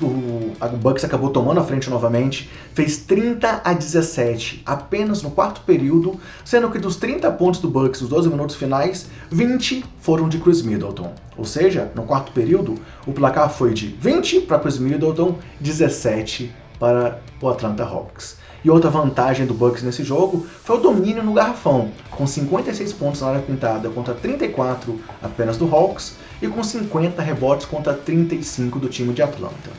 o, 0.01 0.55
Bucks 0.81 1.05
acabou 1.05 1.31
tomando 1.31 1.61
a 1.61 1.65
frente 1.65 1.91
novamente, 1.91 2.51
fez 2.75 2.99
30 2.99 3.63
a 3.65 3.73
17 3.73 4.63
apenas 4.65 5.23
no 5.23 5.31
quarto 5.31 5.61
período, 5.63 6.19
sendo 6.45 6.71
que 6.71 6.79
dos 6.79 6.97
30 6.97 7.31
pontos 7.33 7.61
do 7.61 7.69
Bucks 7.69 8.01
nos 8.01 8.11
12 8.11 8.29
minutos 8.29 8.57
finais, 8.57 9.09
20 9.31 9.85
foram 10.01 10.29
de 10.29 10.39
Chris 10.39 10.63
Middleton. 10.63 11.13
Ou 11.37 11.45
seja, 11.45 11.91
no 11.95 12.03
quarto 12.05 12.33
período, 12.33 12.75
o 13.07 13.13
placar 13.13 13.51
foi 13.51 13.75
de 13.75 13.89
20 13.89 14.43
para 14.43 14.59
Chris 14.59 14.79
Middleton, 14.79 15.37
17 15.61 16.53
para 16.79 17.21
o 17.41 17.49
Atlanta 17.49 17.85
Hawks. 17.85 18.39
E 18.65 18.71
outra 18.71 18.91
vantagem 18.91 19.47
do 19.47 19.55
Bucks 19.55 19.83
nesse 19.83 20.03
jogo 20.03 20.47
foi 20.65 20.77
o 20.77 20.81
domínio 20.81 21.23
no 21.23 21.33
garrafão, 21.33 21.91
com 22.11 22.27
56 22.27 22.93
pontos 22.93 23.21
na 23.21 23.29
área 23.29 23.41
pintada 23.41 23.89
contra 23.89 24.15
34 24.15 25.01
apenas 25.23 25.57
do 25.57 25.73
Hawks 25.73 26.17
e 26.43 26.49
com 26.49 26.63
50 26.63 27.23
rebotes 27.23 27.67
contra 27.67 27.95
35 27.95 28.79
do 28.79 28.89
time 28.89 29.15
de 29.15 29.23
Atlanta. 29.23 29.71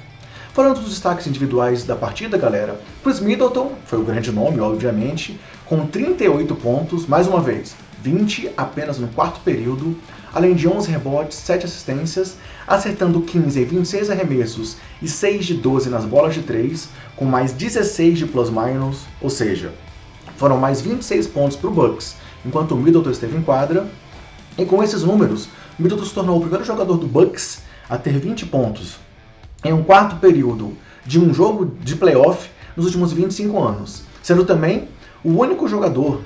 Falando 0.54 0.80
dos 0.80 0.90
destaques 0.90 1.28
individuais 1.28 1.84
da 1.84 1.96
partida, 1.96 2.38
galera, 2.38 2.80
Chris 3.04 3.20
Middleton 3.20 3.74
foi 3.86 4.00
o 4.00 4.04
grande 4.04 4.32
nome, 4.32 4.60
obviamente, 4.60 5.40
com 5.66 5.86
38 5.86 6.56
pontos, 6.56 7.06
mais 7.06 7.28
uma 7.28 7.40
vez, 7.40 7.76
20 8.02 8.52
apenas 8.58 8.98
no 8.98 9.08
quarto 9.10 9.42
período, 9.42 9.96
além 10.34 10.54
de 10.54 10.68
11 10.68 10.90
rebotes, 10.90 11.38
7 11.38 11.66
assistências, 11.66 12.38
acertando 12.68 13.22
15 13.22 13.62
em 13.62 13.66
26 13.66 14.10
arremessos 14.10 14.78
e 15.02 15.08
6 15.08 15.46
de 15.46 15.54
12 15.56 15.90
nas 15.90 16.06
bolas 16.06 16.34
de 16.34 16.42
3, 16.42 16.90
com 17.16 17.26
mais 17.26 17.52
16 17.52 18.18
de 18.20 18.26
plus-minus, 18.26 19.06
ou 19.22 19.30
seja, 19.30 19.74
foram 20.38 20.58
mais 20.58 20.82
26 20.82 21.28
pontos 21.28 21.58
para 21.58 21.70
o 21.70 21.74
Bucks, 21.74 22.16
enquanto 22.46 22.74
o 22.74 22.78
Middleton 22.78 23.12
esteve 23.12 23.38
em 23.38 23.42
quadra. 23.42 23.88
E 24.58 24.66
com 24.66 24.84
esses 24.84 25.04
números, 25.04 25.50
Middleton 25.78 26.06
se 26.06 26.14
tornou 26.14 26.38
o 26.38 26.42
primeiro 26.42 26.66
jogador 26.66 26.98
do 26.98 27.08
Bucks 27.08 27.62
a 27.90 27.98
ter 27.98 28.18
20 28.20 28.46
pontos 28.46 28.98
em 29.64 29.74
um 29.74 29.84
quarto 29.84 30.18
período 30.18 30.78
de 31.06 31.20
um 31.20 31.34
jogo 31.34 31.74
de 31.82 31.96
playoff 31.96 32.50
nos 32.76 32.86
últimos 32.86 33.12
25 33.12 33.62
anos, 33.62 34.04
sendo 34.22 34.46
também 34.46 34.88
o 35.24 35.32
único 35.32 35.68
jogador 35.68 36.22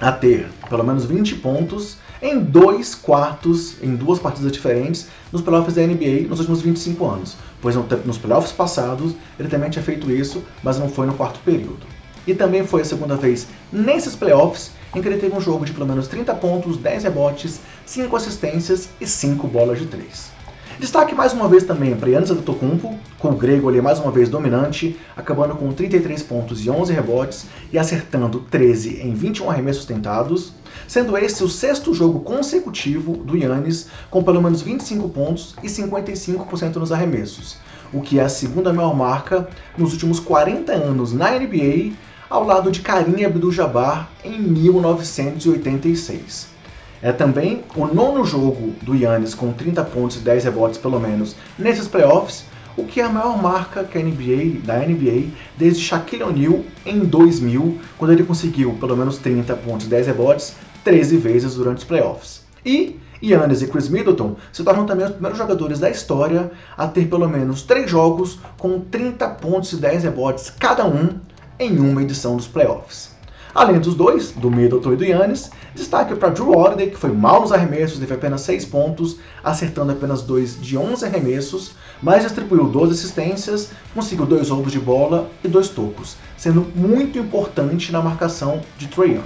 a 0.00 0.12
ter 0.12 0.48
pelo 0.68 0.84
menos 0.84 1.04
20 1.04 1.36
pontos 1.36 1.96
em 2.20 2.40
dois 2.40 2.94
quartos, 2.94 3.82
em 3.82 3.94
duas 3.94 4.18
partidas 4.18 4.50
diferentes, 4.50 5.06
nos 5.32 5.40
playoffs 5.40 5.74
da 5.74 5.82
NBA 5.82 6.28
nos 6.28 6.40
últimos 6.40 6.62
25 6.62 7.04
anos. 7.06 7.36
Pois 7.60 7.76
nos 8.04 8.18
playoffs 8.18 8.52
passados 8.52 9.14
ele 9.38 9.48
também 9.48 9.70
tinha 9.70 9.82
feito 9.82 10.10
isso, 10.10 10.42
mas 10.62 10.78
não 10.78 10.88
foi 10.88 11.06
no 11.06 11.14
quarto 11.14 11.40
período. 11.40 11.86
E 12.26 12.34
também 12.34 12.66
foi 12.66 12.82
a 12.82 12.84
segunda 12.84 13.16
vez 13.16 13.46
nesses 13.72 14.14
playoffs 14.14 14.72
em 14.94 15.00
que 15.00 15.08
ele 15.08 15.18
teve 15.18 15.34
um 15.34 15.40
jogo 15.40 15.64
de 15.64 15.72
pelo 15.72 15.86
menos 15.86 16.08
30 16.08 16.34
pontos, 16.34 16.76
10 16.76 17.04
rebotes, 17.04 17.60
5 17.86 18.16
assistências 18.16 18.88
e 19.00 19.06
5 19.06 19.46
bolas 19.46 19.78
de 19.78 19.86
3. 19.86 20.37
Destaque 20.78 21.12
mais 21.12 21.32
uma 21.32 21.48
vez 21.48 21.64
também 21.64 21.96
para 21.96 22.08
Yannis 22.08 22.30
Antetokounmpo, 22.30 22.96
com 23.18 23.30
o 23.30 23.36
grego 23.36 23.68
ali 23.68 23.82
mais 23.82 23.98
uma 23.98 24.12
vez 24.12 24.28
dominante, 24.28 24.96
acabando 25.16 25.56
com 25.56 25.72
33 25.72 26.22
pontos 26.22 26.64
e 26.64 26.70
11 26.70 26.92
rebotes 26.92 27.46
e 27.72 27.78
acertando 27.78 28.46
13 28.48 29.00
em 29.02 29.12
21 29.12 29.50
arremessos 29.50 29.84
tentados, 29.84 30.52
sendo 30.86 31.18
esse 31.18 31.42
o 31.42 31.48
sexto 31.48 31.92
jogo 31.92 32.20
consecutivo 32.20 33.16
do 33.16 33.36
Yannis 33.36 33.88
com 34.08 34.22
pelo 34.22 34.40
menos 34.40 34.62
25 34.62 35.08
pontos 35.08 35.56
e 35.64 35.66
55% 35.66 36.76
nos 36.76 36.92
arremessos, 36.92 37.56
o 37.92 38.00
que 38.00 38.20
é 38.20 38.22
a 38.22 38.28
segunda 38.28 38.72
maior 38.72 38.94
marca 38.94 39.48
nos 39.76 39.92
últimos 39.92 40.20
40 40.20 40.72
anos 40.72 41.12
na 41.12 41.32
NBA, 41.32 41.90
ao 42.30 42.44
lado 42.44 42.70
de 42.70 42.82
Karim 42.82 43.24
Abdul-Jabbar 43.24 44.08
em 44.24 44.40
1986. 44.40 46.56
É 47.00 47.12
também 47.12 47.62
o 47.76 47.86
nono 47.86 48.24
jogo 48.24 48.74
do 48.82 48.94
Yannis 48.94 49.34
com 49.34 49.52
30 49.52 49.84
pontos 49.84 50.16
e 50.16 50.20
10 50.20 50.44
rebotes 50.44 50.78
pelo 50.78 50.98
menos 50.98 51.36
nesses 51.58 51.86
playoffs, 51.86 52.44
o 52.76 52.84
que 52.84 53.00
é 53.00 53.04
a 53.04 53.08
maior 53.08 53.40
marca 53.40 53.84
que 53.84 53.98
a 53.98 54.02
NBA, 54.02 54.60
da 54.64 54.78
NBA 54.78 55.28
desde 55.56 55.82
Shaquille 55.82 56.24
O'Neal 56.24 56.64
em 56.84 57.00
2000, 57.00 57.78
quando 57.96 58.12
ele 58.12 58.24
conseguiu 58.24 58.74
pelo 58.80 58.96
menos 58.96 59.18
30 59.18 59.54
pontos 59.56 59.86
e 59.86 59.90
10 59.90 60.06
rebotes 60.08 60.54
13 60.84 61.16
vezes 61.18 61.54
durante 61.54 61.78
os 61.78 61.84
playoffs. 61.84 62.42
E 62.64 62.98
Yannis 63.22 63.62
e 63.62 63.66
Chris 63.66 63.88
Middleton 63.88 64.36
se 64.52 64.62
tornam 64.62 64.86
também 64.86 65.06
os 65.06 65.12
primeiros 65.12 65.38
jogadores 65.38 65.78
da 65.78 65.90
história 65.90 66.50
a 66.76 66.86
ter 66.86 67.08
pelo 67.08 67.28
menos 67.28 67.62
3 67.62 67.90
jogos 67.90 68.38
com 68.56 68.80
30 68.80 69.28
pontos 69.30 69.72
e 69.72 69.76
10 69.76 70.04
rebotes 70.04 70.50
cada 70.50 70.86
um 70.86 71.10
em 71.58 71.78
uma 71.78 72.02
edição 72.02 72.36
dos 72.36 72.46
playoffs. 72.46 73.17
Além 73.58 73.80
dos 73.80 73.96
dois, 73.96 74.30
do 74.30 74.52
Middleton 74.52 74.92
e 74.92 74.96
do 74.96 75.04
Yannis, 75.04 75.50
destaque 75.74 76.14
para 76.14 76.28
Drew 76.28 76.56
Holiday, 76.56 76.90
que 76.90 76.96
foi 76.96 77.10
mal 77.10 77.40
nos 77.40 77.50
arremessos, 77.50 77.98
teve 77.98 78.14
apenas 78.14 78.42
6 78.42 78.66
pontos, 78.66 79.16
acertando 79.42 79.90
apenas 79.90 80.22
2 80.22 80.60
de 80.60 80.78
11 80.78 81.04
arremessos, 81.04 81.72
mas 82.00 82.22
distribuiu 82.22 82.68
12 82.68 82.92
assistências, 82.92 83.72
conseguiu 83.92 84.26
2 84.26 84.50
roubos 84.50 84.70
de 84.70 84.78
bola 84.78 85.28
e 85.42 85.48
2 85.48 85.70
tocos, 85.70 86.14
sendo 86.36 86.68
muito 86.72 87.18
importante 87.18 87.90
na 87.90 88.00
marcação 88.00 88.60
de 88.78 88.86
Trae 88.86 89.14
Young. 89.14 89.24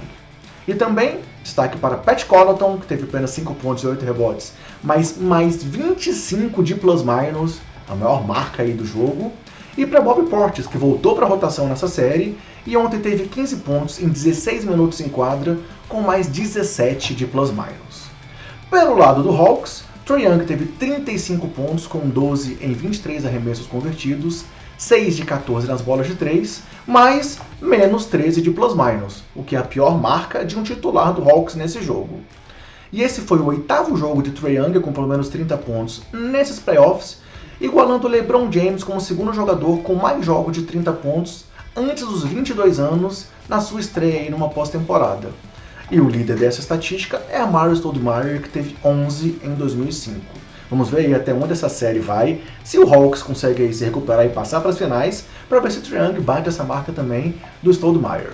E 0.67 0.73
também 0.73 1.19
destaque 1.43 1.77
para 1.77 1.97
Pat 1.97 2.25
Connaughton, 2.25 2.79
que 2.79 2.87
teve 2.87 3.03
apenas 3.03 3.29
5 3.29 3.53
pontos 3.53 3.83
e 3.83 3.87
8 3.87 4.03
rebotes, 4.03 4.53
mas 4.83 5.15
mais 5.15 5.63
25 5.63 6.63
de 6.63 6.73
plus-minus, 6.73 7.59
a 7.87 7.93
maior 7.93 8.25
marca 8.25 8.63
aí 8.63 8.73
do 8.73 8.83
jogo, 8.83 9.31
e 9.77 9.85
para 9.85 10.01
Bob 10.01 10.29
Portis, 10.29 10.67
que 10.67 10.77
voltou 10.77 11.15
para 11.15 11.25
a 11.25 11.29
rotação 11.29 11.67
nessa 11.67 11.87
série 11.87 12.37
e 12.65 12.77
ontem 12.77 12.99
teve 12.99 13.27
15 13.27 13.57
pontos 13.57 14.01
em 14.01 14.07
16 14.07 14.65
minutos 14.65 15.01
em 15.01 15.09
quadra, 15.09 15.57
com 15.89 16.01
mais 16.01 16.27
17 16.27 17.15
de 17.15 17.25
plus-minus. 17.25 18.07
Pelo 18.69 18.95
lado 18.95 19.23
do 19.23 19.29
Hawks, 19.29 19.83
Troy 20.05 20.25
Young 20.25 20.45
teve 20.45 20.65
35 20.65 21.47
pontos 21.49 21.87
com 21.87 21.99
12 21.99 22.57
em 22.61 22.73
23 22.73 23.25
arremessos 23.25 23.67
convertidos, 23.67 24.45
6 24.77 25.15
de 25.15 25.25
14 25.25 25.67
nas 25.67 25.81
bolas 25.81 26.07
de 26.07 26.15
3, 26.15 26.61
mais 26.85 27.39
menos 27.61 28.05
13 28.05 28.41
de 28.41 28.51
plus-minus, 28.51 29.23
o 29.35 29.43
que 29.43 29.55
é 29.55 29.59
a 29.59 29.63
pior 29.63 29.97
marca 29.97 30.45
de 30.45 30.57
um 30.57 30.63
titular 30.63 31.13
do 31.13 31.27
Hawks 31.29 31.55
nesse 31.55 31.81
jogo. 31.81 32.19
E 32.91 33.01
esse 33.01 33.21
foi 33.21 33.39
o 33.39 33.45
oitavo 33.45 33.97
jogo 33.97 34.21
de 34.21 34.31
Trae 34.31 34.57
Young 34.57 34.79
com 34.79 34.93
pelo 34.93 35.07
menos 35.07 35.29
30 35.29 35.57
pontos 35.57 36.03
nesses 36.13 36.59
playoffs 36.59 37.22
igualando 37.63 38.09
LeBron 38.09 38.51
James 38.51 38.83
como 38.83 38.99
segundo 38.99 39.31
jogador 39.31 39.77
com 39.83 39.95
mais 39.95 40.25
jogos 40.25 40.53
de 40.53 40.63
30 40.63 40.91
pontos 40.91 41.45
antes 41.73 42.05
dos 42.05 42.21
22 42.25 42.77
anos 42.77 43.27
na 43.47 43.61
sua 43.61 43.79
estreia 43.79 44.27
em 44.27 44.29
numa 44.29 44.49
pós-temporada. 44.49 45.29
E 45.89 46.01
o 46.01 46.09
líder 46.09 46.35
dessa 46.35 46.59
estatística 46.59 47.21
é 47.29 47.37
a 47.37 47.47
Mario 47.47 47.73
Stoudemire, 47.73 48.41
que 48.41 48.49
teve 48.49 48.75
11 48.83 49.39
em 49.41 49.55
2005. 49.55 50.19
Vamos 50.69 50.89
ver 50.89 51.05
aí 51.05 51.15
até 51.15 51.33
onde 51.33 51.53
essa 51.53 51.69
série 51.69 51.99
vai, 51.99 52.41
se 52.65 52.77
o 52.77 52.93
Hawks 52.93 53.23
consegue 53.23 53.73
se 53.73 53.85
recuperar 53.85 54.25
e 54.25 54.29
passar 54.29 54.59
para 54.59 54.71
as 54.71 54.77
finais, 54.77 55.25
para 55.47 55.61
ver 55.61 55.71
se 55.71 55.79
o 55.79 55.81
Triangle 55.81 56.21
bate 56.21 56.49
essa 56.49 56.65
marca 56.65 56.91
também 56.91 57.33
do 57.61 57.71
Stoudemire. 57.71 58.33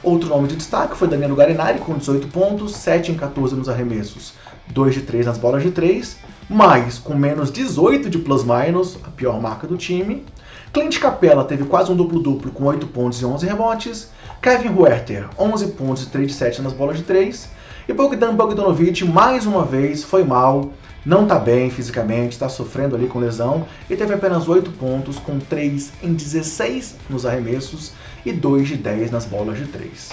Outro 0.00 0.28
nome 0.28 0.46
de 0.46 0.54
destaque 0.54 0.96
foi 0.96 1.08
Danilo 1.08 1.34
Garinari, 1.34 1.80
com 1.80 1.98
18 1.98 2.28
pontos, 2.28 2.76
7 2.76 3.10
em 3.10 3.14
14 3.16 3.56
nos 3.56 3.68
arremessos, 3.68 4.34
2 4.68 4.94
de 4.94 5.00
3 5.02 5.26
nas 5.26 5.38
bolas 5.38 5.64
de 5.64 5.72
3, 5.72 6.16
mas 6.50 6.98
com 6.98 7.14
menos 7.14 7.52
18 7.52 8.10
de 8.10 8.18
plus-minus, 8.18 8.98
a 9.04 9.10
pior 9.10 9.40
marca 9.40 9.68
do 9.68 9.76
time. 9.76 10.26
Clint 10.72 10.98
Capella 10.98 11.44
teve 11.44 11.62
quase 11.62 11.92
um 11.92 11.94
duplo-duplo 11.96 12.50
com 12.50 12.64
8 12.64 12.88
pontos 12.88 13.22
e 13.22 13.24
11 13.24 13.46
rebotes. 13.46 14.10
Kevin 14.42 14.70
Huerter, 14.70 15.28
11 15.38 15.68
pontos 15.68 16.02
e 16.02 16.06
3 16.06 16.26
de 16.26 16.34
7 16.34 16.62
nas 16.62 16.72
bolas 16.72 16.96
de 16.96 17.04
3. 17.04 17.48
E 17.88 17.92
Bogdan 17.92 18.34
Bogdanovic, 18.34 19.04
mais 19.04 19.46
uma 19.46 19.64
vez, 19.64 20.02
foi 20.02 20.24
mal, 20.24 20.72
não 21.06 21.22
está 21.22 21.38
bem 21.38 21.70
fisicamente, 21.70 22.32
está 22.32 22.48
sofrendo 22.48 22.96
ali 22.96 23.06
com 23.06 23.20
lesão 23.20 23.64
e 23.88 23.94
teve 23.94 24.12
apenas 24.12 24.48
8 24.48 24.72
pontos, 24.72 25.20
com 25.20 25.38
3 25.38 25.92
em 26.02 26.14
16 26.14 26.96
nos 27.08 27.24
arremessos 27.24 27.92
e 28.26 28.32
2 28.32 28.66
de 28.66 28.76
10 28.76 29.12
nas 29.12 29.24
bolas 29.24 29.56
de 29.56 29.66
3. 29.66 30.10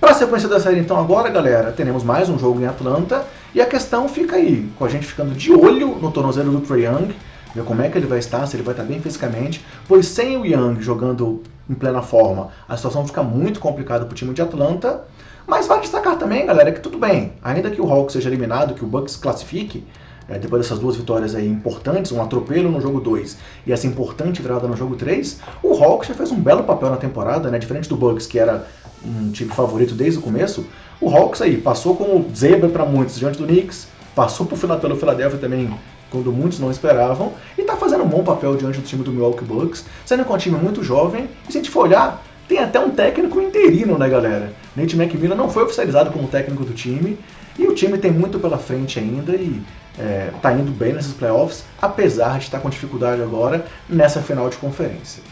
Para 0.00 0.12
a 0.12 0.14
sequência 0.14 0.48
da 0.48 0.60
série, 0.60 0.78
então, 0.78 0.98
agora, 0.98 1.28
galera, 1.28 1.72
teremos 1.72 2.04
mais 2.04 2.28
um 2.28 2.38
jogo 2.38 2.60
em 2.60 2.66
Atlanta 2.66 3.24
e 3.54 3.60
a 3.60 3.66
questão 3.66 4.08
fica 4.08 4.36
aí, 4.36 4.70
com 4.78 4.84
a 4.84 4.88
gente 4.88 5.06
ficando 5.06 5.34
de 5.34 5.52
olho 5.52 5.96
no 5.96 6.10
tornozelo 6.10 6.50
do 6.50 6.60
Trae 6.60 6.84
Young, 6.84 7.14
ver 7.54 7.64
como 7.64 7.82
é 7.82 7.88
que 7.88 7.98
ele 7.98 8.06
vai 8.06 8.18
estar, 8.18 8.46
se 8.46 8.56
ele 8.56 8.62
vai 8.62 8.72
estar 8.72 8.84
bem 8.84 9.00
fisicamente, 9.00 9.64
pois 9.86 10.06
sem 10.06 10.36
o 10.36 10.46
Young 10.46 10.80
jogando 10.80 11.42
em 11.68 11.74
plena 11.74 12.02
forma, 12.02 12.50
a 12.68 12.76
situação 12.76 13.06
fica 13.06 13.22
muito 13.22 13.60
complicada 13.60 14.04
para 14.04 14.12
o 14.12 14.16
time 14.16 14.32
de 14.34 14.42
Atlanta. 14.42 15.02
Mas 15.46 15.66
vale 15.66 15.80
destacar 15.80 16.16
também, 16.16 16.46
galera, 16.46 16.70
que 16.70 16.80
tudo 16.80 16.98
bem, 16.98 17.32
ainda 17.42 17.70
que 17.70 17.80
o 17.80 17.90
Hawks 17.90 18.12
seja 18.12 18.28
eliminado, 18.28 18.74
que 18.74 18.84
o 18.84 18.86
Bucks 18.86 19.16
classifique, 19.16 19.84
é, 20.28 20.38
depois 20.38 20.62
dessas 20.62 20.78
duas 20.78 20.96
vitórias 20.96 21.34
aí 21.34 21.48
importantes, 21.48 22.12
um 22.12 22.22
atropelo 22.22 22.70
no 22.70 22.80
jogo 22.80 23.00
2 23.00 23.36
e 23.66 23.72
essa 23.72 23.86
importante 23.86 24.40
virada 24.40 24.68
no 24.68 24.76
jogo 24.76 24.94
3, 24.94 25.40
o 25.62 25.74
Hawks 25.82 26.08
já 26.08 26.14
fez 26.14 26.30
um 26.30 26.40
belo 26.40 26.62
papel 26.62 26.90
na 26.90 26.96
temporada, 26.96 27.50
né? 27.50 27.58
Diferente 27.58 27.88
do 27.88 27.96
Bucks, 27.96 28.26
que 28.26 28.38
era 28.38 28.66
um 29.04 29.30
time 29.30 29.50
favorito 29.50 29.94
desde 29.94 30.18
o 30.18 30.22
começo, 30.22 30.66
o 31.00 31.08
Hawks 31.08 31.42
aí 31.42 31.56
passou 31.56 31.96
como 31.96 32.30
zebra 32.34 32.68
para 32.68 32.84
muitos 32.84 33.18
diante 33.18 33.38
do 33.38 33.46
Knicks, 33.46 33.88
passou 34.14 34.46
por 34.46 34.58
pelo 34.58 34.96
Philadelphia 34.96 35.38
também 35.38 35.72
quando 36.10 36.30
muitos 36.30 36.60
não 36.60 36.70
esperavam, 36.70 37.32
e 37.56 37.62
está 37.62 37.74
fazendo 37.74 38.04
um 38.04 38.08
bom 38.08 38.22
papel 38.22 38.54
diante 38.54 38.78
do 38.78 38.84
time 38.84 39.02
do 39.02 39.10
Milwaukee 39.10 39.44
Bucks, 39.44 39.84
sendo 40.04 40.24
que 40.24 40.30
é 40.30 40.34
um 40.34 40.38
time 40.38 40.58
muito 40.58 40.84
jovem, 40.84 41.28
e 41.48 41.52
se 41.52 41.58
a 41.58 41.60
gente 41.62 41.70
for 41.70 41.84
olhar, 41.86 42.22
tem 42.46 42.58
até 42.58 42.78
um 42.78 42.90
técnico 42.90 43.40
interino, 43.40 43.96
né, 43.96 44.08
galera? 44.10 44.52
Nate 44.76 44.94
McMillan 44.94 45.34
não 45.34 45.48
foi 45.48 45.64
oficializado 45.64 46.10
como 46.10 46.28
técnico 46.28 46.64
do 46.64 46.74
time, 46.74 47.18
e 47.58 47.66
o 47.66 47.74
time 47.74 47.96
tem 47.96 48.10
muito 48.10 48.38
pela 48.38 48.58
frente 48.58 48.98
ainda 48.98 49.34
e 49.34 49.62
é, 49.98 50.30
tá 50.40 50.52
indo 50.52 50.70
bem 50.70 50.92
nesses 50.92 51.12
playoffs, 51.12 51.64
apesar 51.80 52.38
de 52.38 52.44
estar 52.44 52.60
com 52.60 52.70
dificuldade 52.70 53.22
agora 53.22 53.64
nessa 53.88 54.20
final 54.20 54.48
de 54.48 54.56
conferência. 54.56 55.22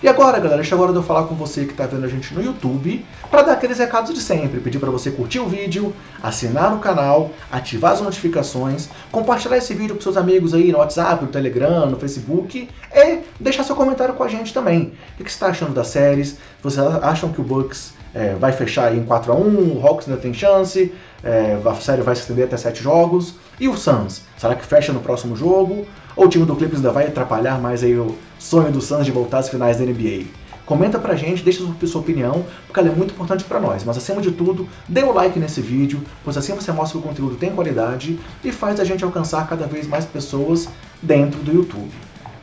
E 0.00 0.06
agora, 0.06 0.38
galera, 0.38 0.62
chegou 0.62 0.84
a 0.84 0.84
hora 0.84 0.92
de 0.92 1.00
eu 1.00 1.02
falar 1.02 1.24
com 1.24 1.34
você 1.34 1.64
que 1.64 1.72
está 1.72 1.84
vendo 1.84 2.04
a 2.04 2.08
gente 2.08 2.32
no 2.32 2.40
YouTube 2.40 3.04
para 3.28 3.42
dar 3.42 3.52
aqueles 3.54 3.78
recados 3.78 4.14
de 4.14 4.20
sempre. 4.20 4.60
Pedir 4.60 4.78
para 4.78 4.90
você 4.90 5.10
curtir 5.10 5.40
o 5.40 5.48
vídeo, 5.48 5.92
assinar 6.22 6.72
o 6.72 6.78
canal, 6.78 7.32
ativar 7.50 7.94
as 7.94 8.00
notificações, 8.00 8.88
compartilhar 9.10 9.56
esse 9.56 9.74
vídeo 9.74 9.96
com 9.96 10.00
seus 10.00 10.16
amigos 10.16 10.54
aí 10.54 10.70
no 10.70 10.78
WhatsApp, 10.78 11.24
no 11.24 11.32
Telegram, 11.32 11.86
no 11.86 11.98
Facebook 11.98 12.68
e 12.94 13.18
deixar 13.40 13.64
seu 13.64 13.74
comentário 13.74 14.14
com 14.14 14.22
a 14.22 14.28
gente 14.28 14.54
também. 14.54 14.92
O 15.18 15.24
que 15.24 15.28
você 15.28 15.34
está 15.34 15.48
achando 15.48 15.74
das 15.74 15.88
séries? 15.88 16.38
Vocês 16.62 16.86
acham 17.02 17.32
que 17.32 17.40
o 17.40 17.44
Bucks 17.44 17.92
é, 18.14 18.34
vai 18.34 18.52
fechar 18.52 18.94
em 18.94 19.02
4 19.02 19.32
a 19.32 19.34
1 19.34 19.78
o 19.78 19.84
Hawks 19.84 20.08
ainda 20.08 20.20
tem 20.20 20.32
chance? 20.32 20.94
É, 21.24 21.58
a 21.64 21.74
série 21.74 22.02
vai 22.02 22.14
se 22.14 22.20
estender 22.20 22.44
até 22.44 22.56
7 22.56 22.80
jogos? 22.80 23.34
E 23.58 23.68
o 23.68 23.76
Suns? 23.76 24.22
Será 24.36 24.54
que 24.54 24.64
fecha 24.64 24.92
no 24.92 25.00
próximo 25.00 25.34
jogo? 25.34 25.84
Ou 26.18 26.24
o 26.24 26.28
time 26.28 26.44
do 26.44 26.56
Clippers 26.56 26.78
ainda 26.78 26.90
vai 26.90 27.06
atrapalhar 27.06 27.60
mais 27.60 27.84
aí 27.84 27.94
o 27.94 28.16
sonho 28.40 28.72
do 28.72 28.80
Suns 28.80 29.06
de 29.06 29.12
voltar 29.12 29.38
às 29.38 29.48
finais 29.48 29.76
da 29.76 29.84
NBA? 29.84 30.24
Comenta 30.66 30.98
pra 30.98 31.14
gente, 31.14 31.44
deixa 31.44 31.62
sua 31.86 32.00
opinião, 32.00 32.44
porque 32.66 32.80
ela 32.80 32.88
é 32.88 32.92
muito 32.92 33.14
importante 33.14 33.44
para 33.44 33.60
nós. 33.60 33.84
Mas 33.84 33.96
acima 33.96 34.20
de 34.20 34.32
tudo, 34.32 34.68
dê 34.88 35.04
o 35.04 35.12
like 35.12 35.38
nesse 35.38 35.60
vídeo, 35.60 36.02
pois 36.24 36.36
assim 36.36 36.52
você 36.56 36.72
mostra 36.72 36.98
que 36.98 37.06
o 37.06 37.08
conteúdo 37.08 37.36
tem 37.36 37.52
qualidade 37.52 38.18
e 38.42 38.50
faz 38.50 38.80
a 38.80 38.84
gente 38.84 39.04
alcançar 39.04 39.46
cada 39.46 39.68
vez 39.68 39.86
mais 39.86 40.04
pessoas 40.06 40.68
dentro 41.00 41.38
do 41.38 41.52
YouTube. 41.52 41.88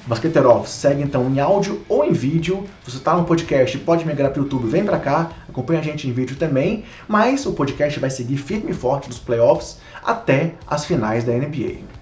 Basqueteiro 0.08 0.64
segue 0.66 1.04
então 1.04 1.30
em 1.30 1.42
áudio 1.42 1.82
ou 1.90 2.06
em 2.06 2.14
vídeo. 2.14 2.64
Se 2.86 2.92
você 2.92 2.98
está 2.98 3.14
no 3.14 3.26
podcast, 3.26 3.78
pode 3.80 4.06
migrar 4.06 4.32
para 4.32 4.40
o 4.40 4.44
YouTube, 4.46 4.70
vem 4.70 4.86
para 4.86 5.00
cá, 5.00 5.32
acompanha 5.50 5.82
a 5.82 5.84
gente 5.84 6.08
em 6.08 6.14
vídeo 6.14 6.38
também. 6.38 6.86
Mas 7.10 7.46
o 7.46 7.52
podcast 7.52 8.00
vai 8.00 8.10
seguir 8.10 8.38
firme 8.38 8.72
e 8.72 8.74
forte 8.74 9.10
dos 9.10 9.20
playoffs 9.20 9.80
até 10.02 10.54
as 10.66 10.86
finais 10.86 11.26
da 11.26 11.34
NBA. 11.34 11.95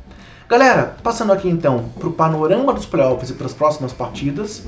Galera, 0.54 0.96
passando 1.02 1.34
aqui 1.34 1.50
então 1.50 1.86
para 1.98 2.08
o 2.08 2.14
panorama 2.14 2.74
dos 2.74 2.86
playoffs 2.86 3.32
e 3.32 3.34
para 3.34 3.48
as 3.48 3.54
próximas 3.54 3.92
partidas. 3.92 4.62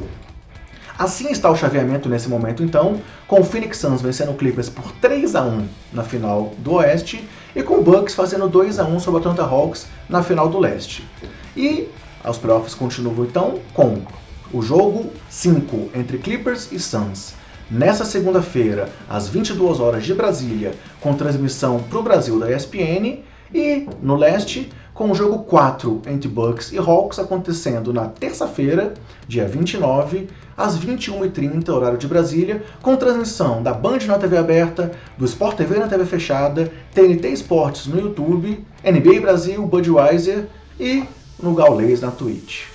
Assim 0.98 1.30
está 1.30 1.48
o 1.48 1.56
chaveamento 1.56 2.10
nesse 2.10 2.28
momento, 2.28 2.63
então, 2.63 3.00
com 3.28 3.41
o 3.41 3.43
Phoenix 3.43 3.78
Suns 3.78 4.02
vencendo 4.02 4.32
o 4.32 4.34
Clippers 4.34 4.67
por 4.67 4.91
3 4.93 5.36
a 5.36 5.43
1 5.43 5.67
na 5.93 6.02
final 6.02 6.56
do 6.58 6.74
Oeste 6.74 7.30
e 7.56 7.62
com 7.62 7.76
o 7.76 7.84
Bucks 7.84 8.15
fazendo 8.15 8.50
2 8.50 8.80
a 8.80 8.84
1 8.84 9.00
sobre 9.00 9.19
o 9.19 9.21
Atlanta 9.21 9.43
Hawks 9.43 9.86
na 10.10 10.24
final 10.24 10.50
do 10.50 10.58
Leste. 10.58 11.08
E 11.56 11.88
os 12.28 12.39
playoffs 12.39 12.74
continuam 12.74 13.24
então 13.24 13.60
com 13.71 14.02
o 14.52 14.63
jogo 14.63 15.12
5 15.30 15.91
entre 15.93 16.17
Clippers 16.17 16.71
e 16.71 16.80
Suns. 16.80 17.36
Nessa 17.69 18.06
segunda-feira, 18.06 18.89
às 19.08 19.28
22 19.30 19.80
horas 19.80 20.04
de 20.04 20.15
Brasília, 20.15 20.74
com 21.00 21.13
transmissão 21.13 21.80
para 21.80 22.00
o 22.00 22.04
Brasil 22.04 22.39
da 22.39 22.52
ESPN, 22.52 23.24
e 23.54 23.88
no 24.02 24.15
leste, 24.15 24.69
com 24.96 25.12
o 25.12 25.14
jogo 25.14 25.40
4 25.40 26.04
entre 26.08 26.30
Bucks 26.30 26.72
e 26.72 26.78
Hawks 26.78 27.20
acontecendo 27.20 27.92
na 27.92 28.08
terça-feira, 28.08 28.94
dia 29.28 29.46
29, 29.46 30.30
às 30.56 30.80
21h30, 30.80 31.68
horário 31.68 31.98
de 31.98 32.08
Brasília, 32.08 32.64
com 32.82 32.96
transmissão 32.96 33.62
da 33.62 33.74
Band 33.74 34.00
na 34.08 34.18
TV 34.18 34.38
aberta, 34.38 34.94
do 35.18 35.26
Sport 35.26 35.58
TV 35.58 35.80
na 35.80 35.88
TV 35.88 36.06
fechada, 36.06 36.72
TNT 36.94 37.28
Esportes 37.28 37.88
no 37.88 38.00
YouTube, 38.00 38.66
NBA 38.86 39.20
Brasil, 39.20 39.68
Budweiser 39.68 40.48
e 40.80 41.04
no 41.38 41.54
Gaulês 41.54 42.00
na 42.00 42.10
Twitch. 42.10 42.68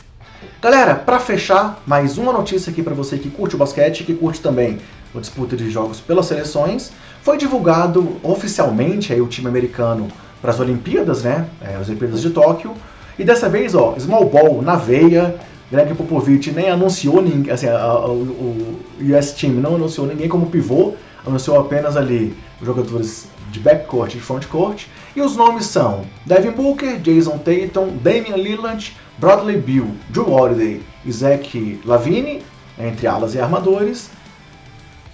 Galera, 0.61 0.95
para 0.95 1.19
fechar, 1.19 1.83
mais 1.87 2.19
uma 2.19 2.35
notícia 2.35 2.71
aqui 2.71 2.83
para 2.83 2.95
você 2.95 3.17
que 3.17 3.31
curte 3.31 3.55
o 3.55 3.59
basquete, 3.59 4.05
que 4.05 4.13
curte 4.13 4.43
também 4.43 4.79
a 5.15 5.21
disputa 5.21 5.57
de 5.57 5.71
jogos 5.71 6.01
pelas 6.01 6.27
seleções. 6.27 6.93
Foi 7.23 7.39
divulgado 7.39 8.19
oficialmente 8.23 9.11
aí 9.11 9.23
o 9.23 9.27
time 9.27 9.49
americano 9.49 10.09
para 10.41 10.51
as 10.51 10.61
Olimpíadas, 10.61 11.23
né? 11.23 11.47
É, 11.61 11.77
as 11.77 11.89
Olimpíadas 11.89 12.21
de 12.23 12.31
Tóquio. 12.31 12.75
E 13.19 13.25
dessa 13.25 13.49
vez, 13.49 13.75
ó, 13.75 13.95
small 13.99 14.29
ball 14.29 14.63
na 14.63 14.77
veia. 14.77 15.35
Greg 15.71 15.95
Popovich 15.95 16.51
nem 16.51 16.69
anunciou 16.69 17.23
ninguém, 17.23 17.53
assim, 17.53 17.69
a, 17.69 17.79
a, 17.79 18.09
o, 18.09 18.81
US 18.99 19.33
Team 19.33 19.53
não 19.53 19.77
anunciou 19.77 20.05
ninguém 20.05 20.29
como 20.29 20.47
pivô, 20.47 20.95
anunciou 21.25 21.61
apenas 21.61 21.97
ali 21.97 22.37
os 22.61 22.67
jogadores 22.67 23.29
de 23.53 23.61
backcourt 23.61 24.15
e 24.17 24.21
frontcourt. 24.21 24.87
E 25.15 25.21
os 25.21 25.37
nomes 25.37 25.67
são 25.67 26.05
Devin 26.27 26.51
Booker, 26.51 26.99
Jason 26.99 27.39
Tatum, 27.39 27.97
Damian 28.03 28.37
Lillard, 28.37 28.97
Bradley 29.19 29.59
Beal, 29.59 29.87
Drew 30.09 30.29
Holiday 30.29 30.83
e 31.05 31.13
Zach 31.13 31.81
Lavine, 31.85 32.43
entre 32.79 33.07
alas 33.07 33.35
e 33.35 33.41
armadores. 33.41 34.11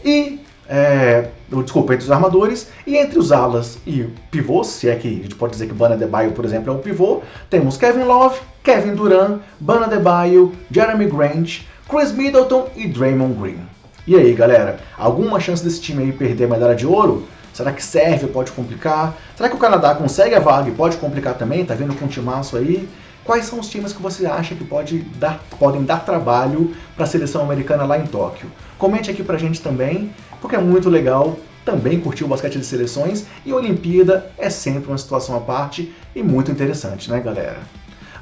E 0.05 0.41
é, 0.69 1.29
desculpa, 1.63 1.95
entre 1.95 2.05
os 2.05 2.11
armadores, 2.11 2.69
e 2.87 2.97
entre 2.97 3.19
os 3.19 3.33
alas 3.33 3.79
e 3.87 4.05
pivôs, 4.31 4.67
se 4.69 4.89
é 4.89 4.97
que 4.97 5.09
a 5.09 5.23
gente 5.23 5.35
pode 5.35 5.53
dizer 5.53 5.67
que 5.67 5.75
Bana 5.75 5.97
Debaio, 5.97 6.33
por 6.33 6.45
exemplo, 6.45 6.73
é 6.73 6.77
o 6.77 6.79
pivô, 6.79 7.23
temos 7.49 7.77
Kevin 7.77 8.05
Love, 8.05 8.39
Kevin 8.63 8.95
Durant, 8.95 9.41
Bana 9.61 9.87
Debaio, 9.87 10.53
Jeremy 10.71 11.07
Grant, 11.07 11.61
Chris 11.89 12.13
Middleton 12.13 12.69
e 12.75 12.89
Draymond 12.89 13.35
Green. 13.41 13.61
E 14.07 14.17
aí, 14.17 14.33
galera, 14.35 14.79
alguma 14.97 15.41
chance 15.41 15.65
desse 15.65 15.81
time 15.81 16.05
aí 16.05 16.13
perder 16.13 16.45
a 16.45 16.49
medalha 16.49 16.75
de 16.75 16.87
ouro? 16.87 17.27
Será 17.53 17.73
que 17.73 17.83
serve? 17.83 18.27
Pode 18.27 18.53
complicar? 18.53 19.17
Será 19.35 19.49
que 19.49 19.57
o 19.57 19.59
Canadá 19.59 19.95
consegue 19.95 20.35
a 20.35 20.41
vaga 20.41 20.69
e 20.69 20.73
pode 20.73 20.97
complicar 20.99 21.35
também? 21.35 21.65
Tá 21.65 21.75
vindo 21.75 21.95
com 21.95 22.05
um 22.05 22.09
timaço 22.09 22.57
aí? 22.57 22.89
Quais 23.25 23.47
são 23.47 23.59
os 23.59 23.69
times 23.69 23.93
que 23.93 24.01
você 24.01 24.25
acha 24.25 24.55
que 24.55 24.65
pode 24.65 24.99
dar, 25.19 25.41
podem 25.59 25.83
dar 25.83 26.05
trabalho 26.05 26.73
para 26.95 27.05
a 27.05 27.09
seleção 27.09 27.43
americana 27.43 27.85
lá 27.85 27.99
em 27.99 28.07
Tóquio? 28.07 28.49
Comente 28.79 29.11
aqui 29.11 29.25
pra 29.25 29.37
gente 29.37 29.61
também, 29.61 30.13
porque 30.41 30.57
é 30.57 30.61
muito 30.61 30.89
legal 30.89 31.39
também 31.65 32.01
curtir 32.01 32.25
o 32.25 32.29
basquete 32.29 32.59
de 32.59 32.65
seleções 32.65 33.27
e 33.45 33.51
a 33.51 33.57
Olimpíada 33.57 34.31
é 34.39 34.49
sempre 34.49 34.89
uma 34.89 34.99
situação 34.99 35.37
à 35.37 35.41
parte 35.41 35.93
e 36.15 36.23
muito 36.23 36.51
interessante, 36.51 37.11
né, 37.11 37.21
galera? 37.21 37.59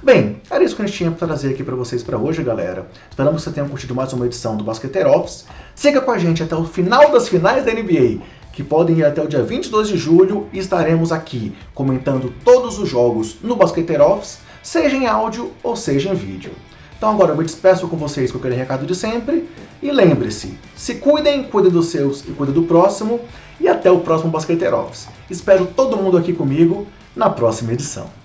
Bem, 0.02 0.40
era 0.50 0.62
isso 0.62 0.76
que 0.76 0.82
a 0.82 0.86
gente 0.86 0.96
tinha 0.96 1.10
para 1.10 1.26
trazer 1.26 1.50
aqui 1.50 1.62
para 1.62 1.74
vocês 1.74 2.02
para 2.02 2.18
hoje, 2.18 2.42
galera. 2.42 2.86
Esperamos 3.08 3.42
que 3.42 3.48
você 3.48 3.54
tenha 3.54 3.68
curtido 3.68 3.94
mais 3.94 4.12
uma 4.12 4.26
edição 4.26 4.56
do 4.56 4.64
Basqueteiro 4.64 5.10
Office. 5.10 5.46
Siga 5.74 6.00
com 6.00 6.10
a 6.10 6.18
gente 6.18 6.42
até 6.42 6.54
o 6.54 6.64
final 6.64 7.10
das 7.10 7.28
finais 7.28 7.64
da 7.64 7.72
NBA, 7.72 8.20
que 8.52 8.62
podem 8.62 8.98
ir 8.98 9.04
até 9.04 9.22
o 9.22 9.28
dia 9.28 9.42
22 9.42 9.88
de 9.88 9.96
julho 9.96 10.46
e 10.52 10.58
estaremos 10.58 11.10
aqui 11.10 11.54
comentando 11.74 12.32
todos 12.44 12.78
os 12.78 12.88
jogos 12.88 13.36
no 13.42 13.56
Basqueteiro 13.56 14.04
Office 14.04 14.38
seja 14.64 14.96
em 14.96 15.06
áudio 15.06 15.52
ou 15.62 15.76
seja 15.76 16.10
em 16.10 16.14
vídeo. 16.14 16.52
Então 16.96 17.10
agora 17.10 17.32
eu 17.32 17.36
me 17.36 17.44
despeço 17.44 17.88
com 17.88 17.96
vocês 17.96 18.32
com 18.32 18.38
aquele 18.38 18.54
recado 18.54 18.86
de 18.86 18.94
sempre 18.94 19.48
e 19.82 19.90
lembre-se, 19.90 20.58
se 20.74 20.96
cuidem, 20.96 21.44
cuidem 21.44 21.70
dos 21.70 21.86
seus 21.86 22.20
e 22.20 22.32
cuidem 22.32 22.54
do 22.54 22.62
próximo 22.62 23.20
e 23.60 23.68
até 23.68 23.90
o 23.90 24.00
próximo 24.00 24.30
Basqueteiro 24.30 24.76
Office. 24.76 25.08
Espero 25.28 25.66
todo 25.66 25.96
mundo 25.96 26.16
aqui 26.16 26.32
comigo 26.32 26.86
na 27.14 27.28
próxima 27.30 27.72
edição. 27.72 28.23